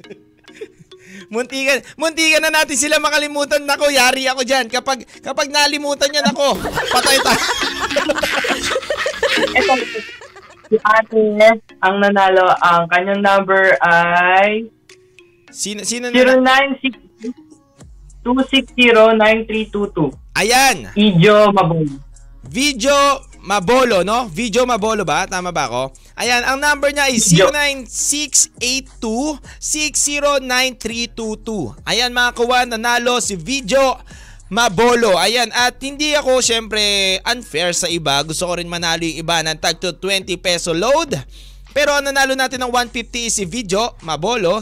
[1.29, 3.61] Muntikan, muntikan na natin sila makalimutan.
[3.68, 4.72] Nako, yari ako dyan.
[4.72, 6.57] Kapag, kapag nalimutan yan ako,
[6.89, 7.43] patay tayo.
[9.53, 9.72] Ito,
[10.72, 11.20] si Ate
[11.85, 14.68] ang nanalo, ang kanyang number ay
[15.49, 16.16] Sino, sino na?
[16.16, 16.93] 096
[20.37, 20.93] Ayan.
[20.93, 21.89] Ijo Maboy.
[22.49, 24.26] Video Mabolo, no?
[24.26, 25.26] Video Mabolo ba?
[25.26, 25.93] Tama ba ako?
[26.18, 27.47] Ayan, ang number niya is Video.
[28.99, 31.78] 0968260932.
[31.86, 33.95] Ayan mga kawan, nanalo si Video
[34.51, 35.14] Mabolo.
[35.14, 36.82] Ayan, at hindi ako syempre
[37.22, 38.18] unfair sa iba.
[38.26, 41.14] Gusto ko rin manalo yung iba ng tag to 20 peso load.
[41.76, 44.59] Pero ang nanalo natin ng 150 is si Video Mabolo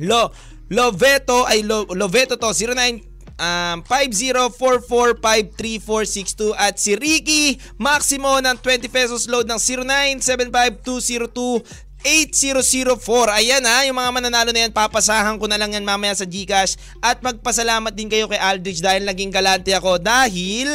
[0.03, 0.35] Lo
[0.69, 3.08] Loveto ay Lo, Loveto to 09
[3.39, 12.95] um, 50445342 at si Ricky Maximo ng 20 pesos load ng 0975202 8004.
[13.35, 16.79] Ayan ha, yung mga mananalo na yan, papasahan ko na lang yan mamaya sa Gcash.
[17.03, 20.71] At magpasalamat din kayo kay Aldrich dahil naging galante ako dahil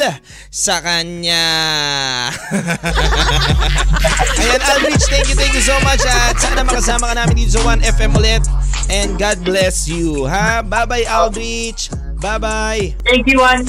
[0.53, 1.49] sa kanya.
[4.41, 6.05] Ayan Aldrich, thank you, thank you so much.
[6.05, 8.45] At sana makasama ka namin dito sa 1FM ulit.
[8.93, 10.29] And God bless you.
[10.29, 10.61] Ha?
[10.61, 12.04] Bye-bye Aldrich.
[12.19, 12.95] Bye-bye.
[13.03, 13.65] Thank you, Juan.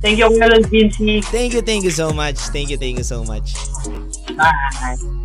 [0.00, 1.20] Thank you, Lord Vinci.
[1.20, 2.38] Thank you, thank you so much.
[2.54, 3.56] Thank you, thank you so much.
[4.36, 5.16] Bye.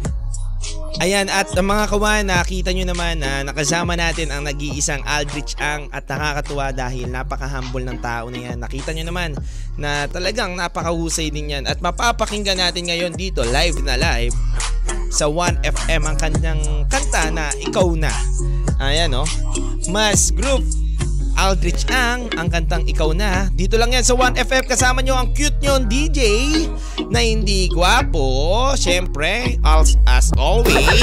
[1.01, 5.89] Ayan, at ang mga kawan, nakita nyo naman na nakasama natin ang nag-iisang Aldrich Ang
[5.89, 8.61] at nakakatuwa dahil napaka-humble ng tao na yan.
[8.61, 9.33] Nakita nyo naman
[9.81, 14.35] na talagang napakahusay din yan at mapapakinggan natin ngayon dito live na live
[15.09, 18.13] sa 1FM ang kanyang kanta na Ikaw Na.
[18.77, 19.25] Ayan no,
[19.89, 20.61] Mas Group
[21.38, 23.47] Aldrich Ang, ang kantang Ikaw Na.
[23.53, 26.19] Dito lang yan sa 1FM kasama nyo ang cute nyo DJ
[27.11, 28.71] na hindi gwapo.
[28.75, 31.01] Siyempre, as, as always.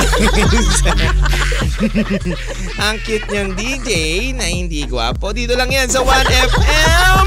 [2.85, 3.91] ang cute nyo DJ
[4.35, 5.31] na hindi gwapo.
[5.31, 7.26] Dito lang yan sa 1FM.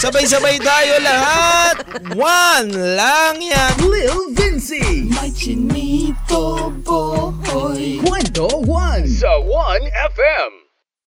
[0.00, 1.74] Sabay-sabay tayo lahat.
[2.16, 3.72] One lang yan.
[3.84, 5.08] Lil Vinci.
[5.12, 8.00] My chinito boy.
[8.04, 10.63] Kwento 1 sa 1FM.